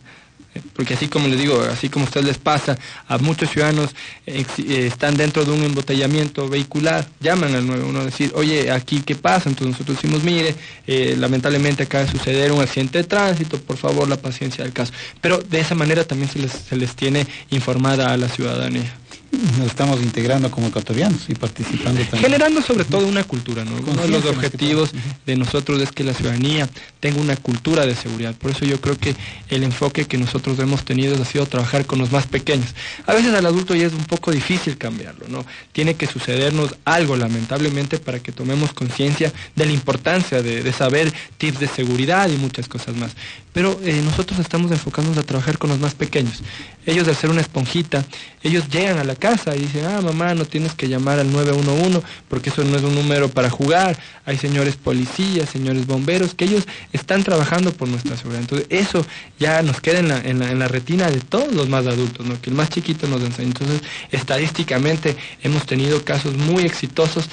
porque 0.73 0.93
así 0.93 1.07
como 1.07 1.27
les 1.27 1.39
digo, 1.39 1.61
así 1.61 1.89
como 1.89 2.05
a 2.05 2.07
ustedes 2.07 2.25
les 2.25 2.37
pasa, 2.37 2.77
a 3.07 3.17
muchos 3.17 3.49
ciudadanos 3.49 3.91
eh, 4.25 4.45
eh, 4.57 4.87
están 4.87 5.15
dentro 5.15 5.45
de 5.45 5.51
un 5.51 5.63
embotellamiento 5.63 6.49
vehicular, 6.49 7.07
llaman 7.19 7.53
al 7.55 7.67
911 7.67 7.99
a 7.99 8.05
decir, 8.05 8.31
oye, 8.35 8.71
aquí 8.71 9.01
qué 9.05 9.15
pasa, 9.15 9.49
entonces 9.49 9.73
nosotros 9.73 10.01
decimos, 10.01 10.23
mire, 10.23 10.55
eh, 10.87 11.15
lamentablemente 11.17 11.83
acaba 11.83 12.05
de 12.05 12.11
suceder 12.11 12.51
un 12.51 12.61
accidente 12.61 12.99
de 12.99 13.03
tránsito, 13.03 13.59
por 13.59 13.77
favor 13.77 14.07
la 14.07 14.17
paciencia 14.17 14.63
del 14.63 14.73
caso. 14.73 14.93
Pero 15.21 15.37
de 15.37 15.59
esa 15.59 15.75
manera 15.75 16.03
también 16.03 16.31
se 16.31 16.39
les, 16.39 16.51
se 16.51 16.75
les 16.75 16.95
tiene 16.95 17.27
informada 17.51 18.11
a 18.11 18.17
la 18.17 18.27
ciudadanía 18.27 18.91
nos 19.31 19.67
estamos 19.67 20.01
integrando 20.01 20.49
como 20.49 20.67
ecuatorianos 20.67 21.29
y 21.29 21.35
participando 21.35 22.01
también. 22.01 22.23
Generando 22.23 22.61
sobre 22.61 22.83
todo 22.83 23.07
una 23.07 23.23
cultura, 23.23 23.63
¿no? 23.63 23.75
Uno 23.75 24.01
de 24.01 24.09
los 24.09 24.25
objetivos 24.25 24.91
de 25.25 25.35
nosotros 25.35 25.81
es 25.81 25.91
que 25.91 26.03
la 26.03 26.13
ciudadanía 26.13 26.67
tenga 26.99 27.21
una 27.21 27.35
cultura 27.35 27.85
de 27.85 27.95
seguridad. 27.95 28.35
Por 28.35 28.51
eso 28.51 28.65
yo 28.65 28.81
creo 28.81 28.97
que 28.97 29.15
el 29.49 29.63
enfoque 29.63 30.05
que 30.05 30.17
nosotros 30.17 30.57
hemos 30.59 30.83
tenido 30.83 31.21
ha 31.21 31.25
sido 31.25 31.45
trabajar 31.45 31.85
con 31.85 31.99
los 31.99 32.11
más 32.11 32.25
pequeños. 32.25 32.73
A 33.05 33.13
veces 33.13 33.33
al 33.33 33.45
adulto 33.45 33.75
ya 33.75 33.87
es 33.87 33.93
un 33.93 34.05
poco 34.05 34.31
difícil 34.31 34.77
cambiarlo, 34.77 35.27
¿no? 35.27 35.45
Tiene 35.71 35.95
que 35.95 36.07
sucedernos 36.07 36.75
algo, 36.85 37.15
lamentablemente, 37.15 37.99
para 37.99 38.19
que 38.19 38.31
tomemos 38.31 38.73
conciencia 38.73 39.31
de 39.55 39.65
la 39.65 39.71
importancia 39.71 40.41
de, 40.41 40.69
saber 40.73 41.11
tips 41.37 41.59
de 41.59 41.67
seguridad 41.67 42.29
y 42.29 42.37
muchas 42.37 42.67
cosas 42.67 42.95
más. 42.95 43.11
Pero 43.53 43.79
eh, 43.83 44.01
nosotros 44.03 44.39
estamos 44.39 44.71
enfocándonos 44.71 45.17
a 45.17 45.23
trabajar 45.23 45.57
con 45.57 45.69
los 45.69 45.79
más 45.79 45.95
pequeños. 45.95 46.41
Ellos, 46.85 47.05
de 47.07 47.13
ser 47.15 47.29
una 47.29 47.41
esponjita, 47.41 48.05
ellos 48.43 48.69
llegan 48.69 48.97
a 48.99 49.03
la 49.03 49.15
casa 49.19 49.55
y 49.55 49.59
dicen, 49.59 49.85
ah, 49.85 50.01
mamá, 50.01 50.33
no 50.33 50.45
tienes 50.45 50.73
que 50.73 50.87
llamar 50.87 51.19
al 51.19 51.31
911 51.31 52.01
porque 52.27 52.49
eso 52.49 52.63
no 52.63 52.77
es 52.77 52.83
un 52.83 52.95
número 52.95 53.29
para 53.29 53.49
jugar. 53.49 53.97
Hay 54.25 54.37
señores 54.37 54.75
policías, 54.75 55.49
señores 55.49 55.85
bomberos, 55.85 56.33
que 56.33 56.45
ellos 56.45 56.65
están 56.93 57.23
trabajando 57.23 57.71
por 57.71 57.87
nuestra 57.87 58.17
seguridad. 58.17 58.41
Entonces, 58.41 58.67
eso 58.69 59.05
ya 59.39 59.61
nos 59.61 59.81
queda 59.81 59.99
en 59.99 60.07
la, 60.07 60.19
en 60.19 60.39
la, 60.39 60.51
en 60.51 60.59
la 60.59 60.67
retina 60.67 61.09
de 61.09 61.19
todos 61.19 61.53
los 61.53 61.69
más 61.69 61.85
adultos, 61.85 62.25
¿no? 62.25 62.39
que 62.41 62.49
el 62.49 62.55
más 62.55 62.69
chiquito 62.69 63.07
nos 63.07 63.21
enseña. 63.21 63.49
Entonces, 63.49 63.81
estadísticamente 64.11 65.15
hemos 65.43 65.65
tenido 65.65 66.03
casos 66.03 66.35
muy 66.35 66.63
exitosos 66.63 67.29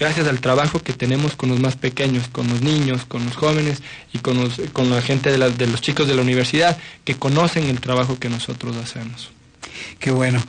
gracias 0.00 0.26
al 0.26 0.40
trabajo 0.40 0.82
que 0.82 0.94
tenemos 0.94 1.36
con 1.36 1.50
los 1.50 1.60
más 1.60 1.76
pequeños, 1.76 2.26
con 2.28 2.48
los 2.48 2.62
niños, 2.62 3.04
con 3.04 3.24
los 3.26 3.36
jóvenes 3.36 3.82
y 4.14 4.18
con, 4.18 4.40
los, 4.40 4.60
con 4.72 4.88
la 4.88 5.02
gente 5.02 5.30
de, 5.30 5.50
de 5.50 5.66
los 5.66 5.82
chicos 5.82 6.08
de 6.08 6.14
la 6.14 6.22
universidad 6.22 6.78
que 7.04 7.14
conocen 7.14 7.64
el 7.64 7.80
trabajo 7.80 8.18
que 8.18 8.30
nosotros 8.30 8.76
hacemos. 8.76 9.30
Qué 9.98 10.10
bueno. 10.10 10.42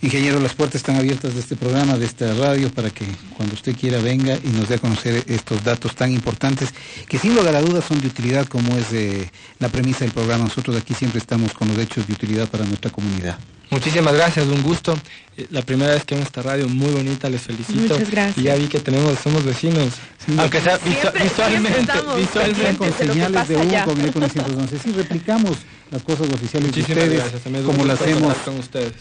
Ingeniero, 0.00 0.38
las 0.38 0.54
puertas 0.54 0.76
están 0.76 0.94
abiertas 0.94 1.34
de 1.34 1.40
este 1.40 1.56
programa, 1.56 1.98
de 1.98 2.06
esta 2.06 2.32
radio, 2.34 2.70
para 2.70 2.88
que 2.90 3.04
cuando 3.36 3.54
usted 3.54 3.74
quiera 3.76 3.98
venga 4.00 4.38
y 4.44 4.48
nos 4.50 4.68
dé 4.68 4.76
a 4.76 4.78
conocer 4.78 5.24
estos 5.26 5.64
datos 5.64 5.96
tan 5.96 6.12
importantes, 6.12 6.72
que 7.08 7.18
sin 7.18 7.34
lugar 7.34 7.56
a 7.56 7.60
dudas 7.60 7.84
son 7.84 8.00
de 8.00 8.06
utilidad, 8.06 8.46
como 8.46 8.76
es 8.76 8.92
eh, 8.92 9.28
la 9.58 9.68
premisa 9.68 10.00
del 10.00 10.12
programa. 10.12 10.44
Nosotros 10.44 10.76
aquí 10.76 10.94
siempre 10.94 11.18
estamos 11.18 11.52
con 11.52 11.66
los 11.66 11.78
hechos 11.78 12.06
de 12.06 12.12
utilidad 12.12 12.48
para 12.48 12.64
nuestra 12.64 12.92
comunidad. 12.92 13.38
Muchísimas 13.70 14.14
gracias, 14.14 14.46
un 14.46 14.62
gusto. 14.62 14.98
Eh, 15.36 15.46
la 15.50 15.62
primera 15.62 15.92
vez 15.92 16.04
que 16.04 16.14
en 16.14 16.22
esta 16.22 16.42
radio, 16.42 16.68
muy 16.68 16.90
bonita, 16.90 17.28
les 17.28 17.42
felicito. 17.42 17.94
Muchas 17.94 18.10
gracias. 18.10 18.38
Y 18.38 18.42
ya 18.42 18.54
vi 18.54 18.66
que 18.66 18.80
tenemos, 18.80 19.18
somos 19.18 19.44
vecinos. 19.44 19.94
Aunque 20.36 20.60
sea 20.60 20.78
visualmente, 20.78 21.92
visualmente. 22.16 22.76
Con 22.76 22.92
señales 22.92 23.48
de 23.48 23.56
humo, 23.56 23.84
con 23.84 24.00
el 24.00 24.12
911. 24.14 24.78
Sí, 24.78 24.92
replicamos 24.92 25.58
las 25.90 26.02
cosas 26.02 26.28
oficiales 26.32 26.72
de 26.72 26.80
ustedes, 26.80 27.22
como 27.64 27.84
las 27.84 28.00
hacemos 28.00 28.34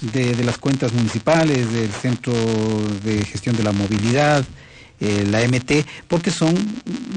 de, 0.01 0.36
de, 0.36 0.43
las 0.43 0.58
cuentas 0.58 0.93
municipales, 0.93 1.71
del 1.73 1.91
Centro 1.91 2.34
de 3.03 3.25
Gestión 3.25 3.58
de 3.58 3.63
la 3.63 3.71
Movilidad, 3.71 4.45
eh, 4.99 5.27
la 5.30 5.47
MT, 5.47 5.86
porque 6.08 6.32
son 6.32 6.56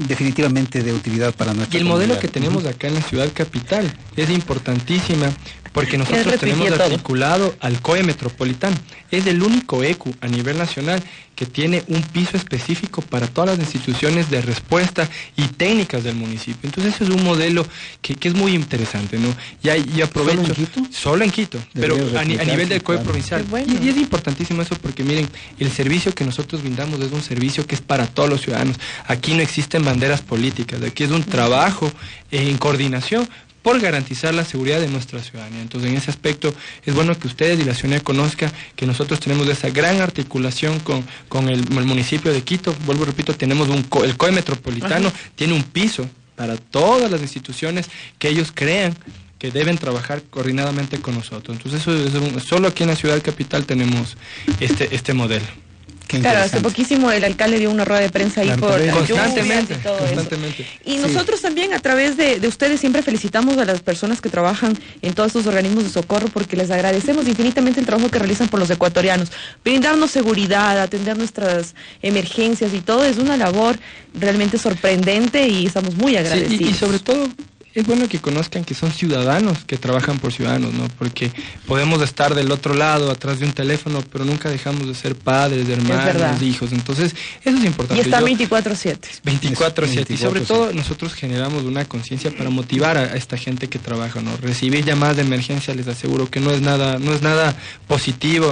definitivamente 0.07 0.83
de 0.83 0.93
utilidad 0.93 1.33
para 1.33 1.53
nuestra 1.53 1.79
Y 1.79 1.81
el 1.81 1.87
modelo 1.87 2.19
que 2.19 2.27
tenemos 2.27 2.65
acá 2.65 2.87
en 2.87 2.93
la 2.93 3.01
ciudad 3.01 3.27
capital 3.33 3.91
es 4.15 4.29
importantísima 4.29 5.31
porque 5.73 5.97
nosotros 5.97 6.39
tenemos 6.39 6.71
articulado 6.71 7.55
al 7.59 7.81
COE 7.81 8.03
metropolitano. 8.03 8.75
Es 9.09 9.25
el 9.27 9.41
único 9.41 9.83
ECU 9.83 10.13
a 10.21 10.27
nivel 10.27 10.57
nacional 10.57 11.01
que 11.35 11.45
tiene 11.45 11.83
un 11.87 12.03
piso 12.03 12.37
específico 12.37 13.01
para 13.01 13.25
todas 13.25 13.57
las 13.57 13.59
instituciones 13.59 14.29
de 14.29 14.41
respuesta 14.41 15.09
y 15.35 15.47
técnicas 15.47 16.03
del 16.03 16.15
municipio. 16.15 16.59
Entonces 16.63 16.95
eso 16.95 17.05
es 17.05 17.09
un 17.09 17.23
modelo 17.23 17.65
que, 18.01 18.15
es 18.21 18.35
muy 18.35 18.53
interesante, 18.53 19.17
¿no? 19.17 19.33
Y, 19.63 20.01
aprovecho... 20.01 20.53
¿Solo 20.53 20.53
en 20.53 20.53
Quito? 20.53 20.87
Solo 20.91 21.23
en 21.23 21.31
Quito, 21.31 21.57
pero 21.73 21.95
a, 22.17 22.23
nivel 22.23 22.69
del 22.69 22.83
COE 22.83 22.99
provincial. 22.99 23.43
Y, 23.81 23.89
es 23.89 23.97
importantísimo 23.97 24.61
eso 24.61 24.75
porque 24.75 25.03
miren, 25.03 25.27
el 25.57 25.71
servicio 25.71 26.13
que 26.13 26.25
nosotros 26.25 26.61
brindamos 26.61 26.99
es 26.99 27.11
un 27.11 27.23
servicio 27.23 27.65
que 27.65 27.75
es 27.75 27.81
para 27.81 28.05
todos 28.07 28.29
los 28.29 28.41
ciudadanos. 28.41 28.77
Aquí 29.07 29.33
no 29.33 29.41
existen 29.41 29.83
banderas 29.83 30.21
políticas, 30.21 30.83
aquí 30.83 31.05
es 31.05 31.11
un 31.11 31.23
trabajo 31.23 31.91
en 32.29 32.57
coordinación 32.57 33.27
por 33.61 33.79
garantizar 33.79 34.33
la 34.33 34.43
seguridad 34.43 34.79
de 34.79 34.87
nuestra 34.87 35.21
ciudadanía. 35.21 35.61
Entonces, 35.61 35.91
en 35.91 35.97
ese 35.97 36.09
aspecto, 36.09 36.53
es 36.85 36.93
bueno 36.93 37.17
que 37.17 37.27
ustedes 37.27 37.59
y 37.59 37.63
la 37.63 37.73
ciudadanía 37.73 38.03
conozcan 38.03 38.51
que 38.75 38.85
nosotros 38.85 39.19
tenemos 39.19 39.47
esa 39.47 39.69
gran 39.69 40.01
articulación 40.01 40.79
con, 40.79 41.05
con 41.29 41.49
el, 41.49 41.69
municipio 41.69 42.33
de 42.33 42.41
Quito. 42.43 42.75
Vuelvo, 42.85 43.05
repito, 43.05 43.33
tenemos 43.33 43.69
un, 43.69 43.85
el 44.03 44.17
COE 44.17 44.31
metropolitano, 44.31 45.11
tiene 45.35 45.53
un 45.53 45.63
piso 45.63 46.09
para 46.35 46.57
todas 46.57 47.11
las 47.11 47.21
instituciones 47.21 47.89
que 48.17 48.29
ellos 48.29 48.51
crean 48.53 48.95
que 49.37 49.51
deben 49.51 49.77
trabajar 49.77 50.21
coordinadamente 50.29 50.99
con 50.99 51.15
nosotros. 51.15 51.57
Entonces, 51.57 51.81
eso 51.81 52.37
es 52.37 52.43
solo 52.43 52.67
aquí 52.67 52.83
en 52.83 52.89
la 52.89 52.95
ciudad 52.95 53.21
capital 53.21 53.65
tenemos 53.65 54.17
este, 54.59 54.93
este 54.95 55.13
modelo 55.13 55.45
claro, 56.19 56.41
hace 56.41 56.59
poquísimo 56.61 57.11
el 57.11 57.23
alcalde 57.23 57.59
dio 57.59 57.69
una 57.69 57.85
rueda 57.85 58.01
de 58.01 58.09
prensa 58.09 58.41
ahí 58.41 58.49
por 58.51 58.85
constantemente, 58.89 59.73
y 59.73 59.77
todo 59.77 59.97
constantemente. 59.97 60.65
Y 60.85 60.97
nosotros 60.97 61.41
también 61.41 61.73
a 61.73 61.79
través 61.79 62.17
de, 62.17 62.39
ustedes 62.47 62.79
siempre 62.79 63.01
felicitamos 63.01 63.57
a 63.57 63.65
las 63.65 63.81
personas 63.81 64.21
que 64.21 64.29
trabajan 64.29 64.77
en 65.01 65.13
todos 65.13 65.27
estos 65.27 65.47
organismos 65.47 65.83
de 65.83 65.89
socorro 65.89 66.27
porque 66.27 66.55
les 66.55 66.71
agradecemos 66.71 67.27
infinitamente 67.27 67.79
el 67.79 67.85
trabajo 67.85 68.09
que 68.09 68.19
realizan 68.19 68.47
por 68.47 68.59
los 68.59 68.69
ecuatorianos. 68.69 69.31
Brindarnos 69.63 70.11
seguridad, 70.11 70.79
atender 70.81 71.17
nuestras 71.17 71.75
emergencias 72.01 72.73
y 72.73 72.81
todo 72.81 73.05
es 73.05 73.17
una 73.17 73.37
labor 73.37 73.77
realmente 74.13 74.57
sorprendente 74.57 75.47
y 75.47 75.65
estamos 75.65 75.95
muy 75.95 76.15
agradecidos. 76.17 76.69
y 76.69 76.73
sobre 76.73 76.99
todo 76.99 77.27
es 77.73 77.85
bueno 77.85 78.07
que 78.09 78.19
conozcan 78.19 78.63
que 78.63 78.73
son 78.73 78.91
ciudadanos 78.91 79.59
que 79.65 79.77
trabajan 79.77 80.19
por 80.19 80.33
ciudadanos, 80.33 80.73
¿no? 80.73 80.87
Porque 80.97 81.31
podemos 81.65 82.01
estar 82.01 82.35
del 82.35 82.51
otro 82.51 82.73
lado, 82.73 83.11
atrás 83.11 83.39
de 83.39 83.45
un 83.45 83.53
teléfono, 83.53 84.03
pero 84.11 84.25
nunca 84.25 84.49
dejamos 84.49 84.87
de 84.87 84.95
ser 84.95 85.15
padres, 85.15 85.67
de 85.67 85.73
hermanos, 85.73 86.41
hijos. 86.41 86.71
Entonces, 86.71 87.15
eso 87.43 87.57
es 87.57 87.63
importante. 87.63 88.01
Y 88.01 88.05
está 88.05 88.21
24/7. 88.21 89.21
24/7. 89.23 90.13
Y 90.13 90.17
sobre 90.17 90.41
todo 90.41 90.73
nosotros 90.73 91.13
generamos 91.13 91.63
una 91.63 91.85
conciencia 91.85 92.31
para 92.35 92.49
motivar 92.49 92.97
a, 92.97 93.15
esta 93.15 93.37
gente 93.37 93.67
que 93.67 93.79
trabaja, 93.79 94.21
¿no? 94.21 94.35
Recibir 94.37 94.83
llamadas 94.83 95.17
de 95.17 95.23
emergencia, 95.23 95.73
les 95.73 95.87
aseguro 95.87 96.29
que 96.29 96.39
no 96.39 96.51
es 96.51 96.61
nada, 96.61 96.99
no 96.99 97.13
es 97.13 97.21
nada 97.21 97.55
positivo, 97.87 98.51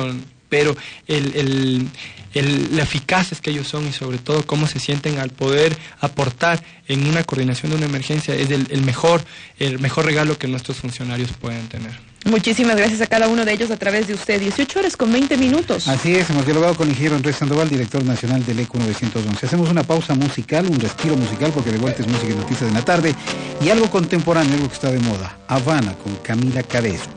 pero 0.49 0.75
el, 1.07 1.89
el, 2.33 2.75
la 2.75 2.83
eficaces 2.83 3.41
que 3.41 3.51
ellos 3.51 3.67
son 3.67 3.87
y 3.87 3.93
sobre 3.93 4.17
todo 4.17 4.45
cómo 4.45 4.67
se 4.67 4.79
sienten 4.79 5.19
al 5.19 5.29
poder 5.29 5.75
aportar 5.99 6.61
en 6.87 7.07
una 7.07 7.23
coordinación 7.23 7.71
de 7.71 7.77
una 7.77 7.85
emergencia 7.85 8.35
es 8.35 8.49
el, 8.51 8.81
mejor, 8.81 9.21
el 9.59 9.79
mejor 9.79 10.05
regalo 10.05 10.37
que 10.37 10.47
nuestros 10.47 10.77
funcionarios 10.77 11.31
pueden 11.39 11.67
tener. 11.67 12.09
Muchísimas 12.25 12.75
gracias 12.75 12.99
a 12.99 13.07
cada 13.07 13.29
uno 13.29 13.45
de 13.45 13.53
ellos 13.53 13.71
a 13.71 13.77
través 13.77 14.07
de 14.07 14.13
usted. 14.13 14.41
18 14.41 14.79
horas 14.79 14.97
con 14.97 15.11
20 15.11 15.37
minutos. 15.37 15.87
Así 15.87 16.15
es, 16.15 16.29
hemos 16.29 16.45
dialogado 16.45 16.75
con 16.75 16.87
el 16.87 16.91
ingeniero 16.91 17.15
Andrés 17.15 17.37
Sandoval, 17.37 17.69
director 17.69 18.03
nacional 18.03 18.45
del 18.45 18.59
ECO 18.59 18.77
911. 18.77 19.45
Hacemos 19.45 19.69
una 19.69 19.83
pausa 19.83 20.15
musical, 20.15 20.67
un 20.69 20.79
respiro 20.79 21.15
musical, 21.15 21.51
porque 21.53 21.71
de 21.71 21.77
vuelta 21.77 22.01
es 22.01 22.07
música 22.09 22.33
y 22.33 22.35
noticias 22.35 22.69
de 22.69 22.73
la 22.73 22.83
tarde, 22.83 23.15
y 23.61 23.69
algo 23.69 23.89
contemporáneo, 23.89 24.53
algo 24.53 24.67
que 24.67 24.73
está 24.73 24.91
de 24.91 24.99
moda. 24.99 25.37
Habana 25.47 25.93
con 25.93 26.13
Camila 26.17 26.61
Cabeza. 26.61 27.09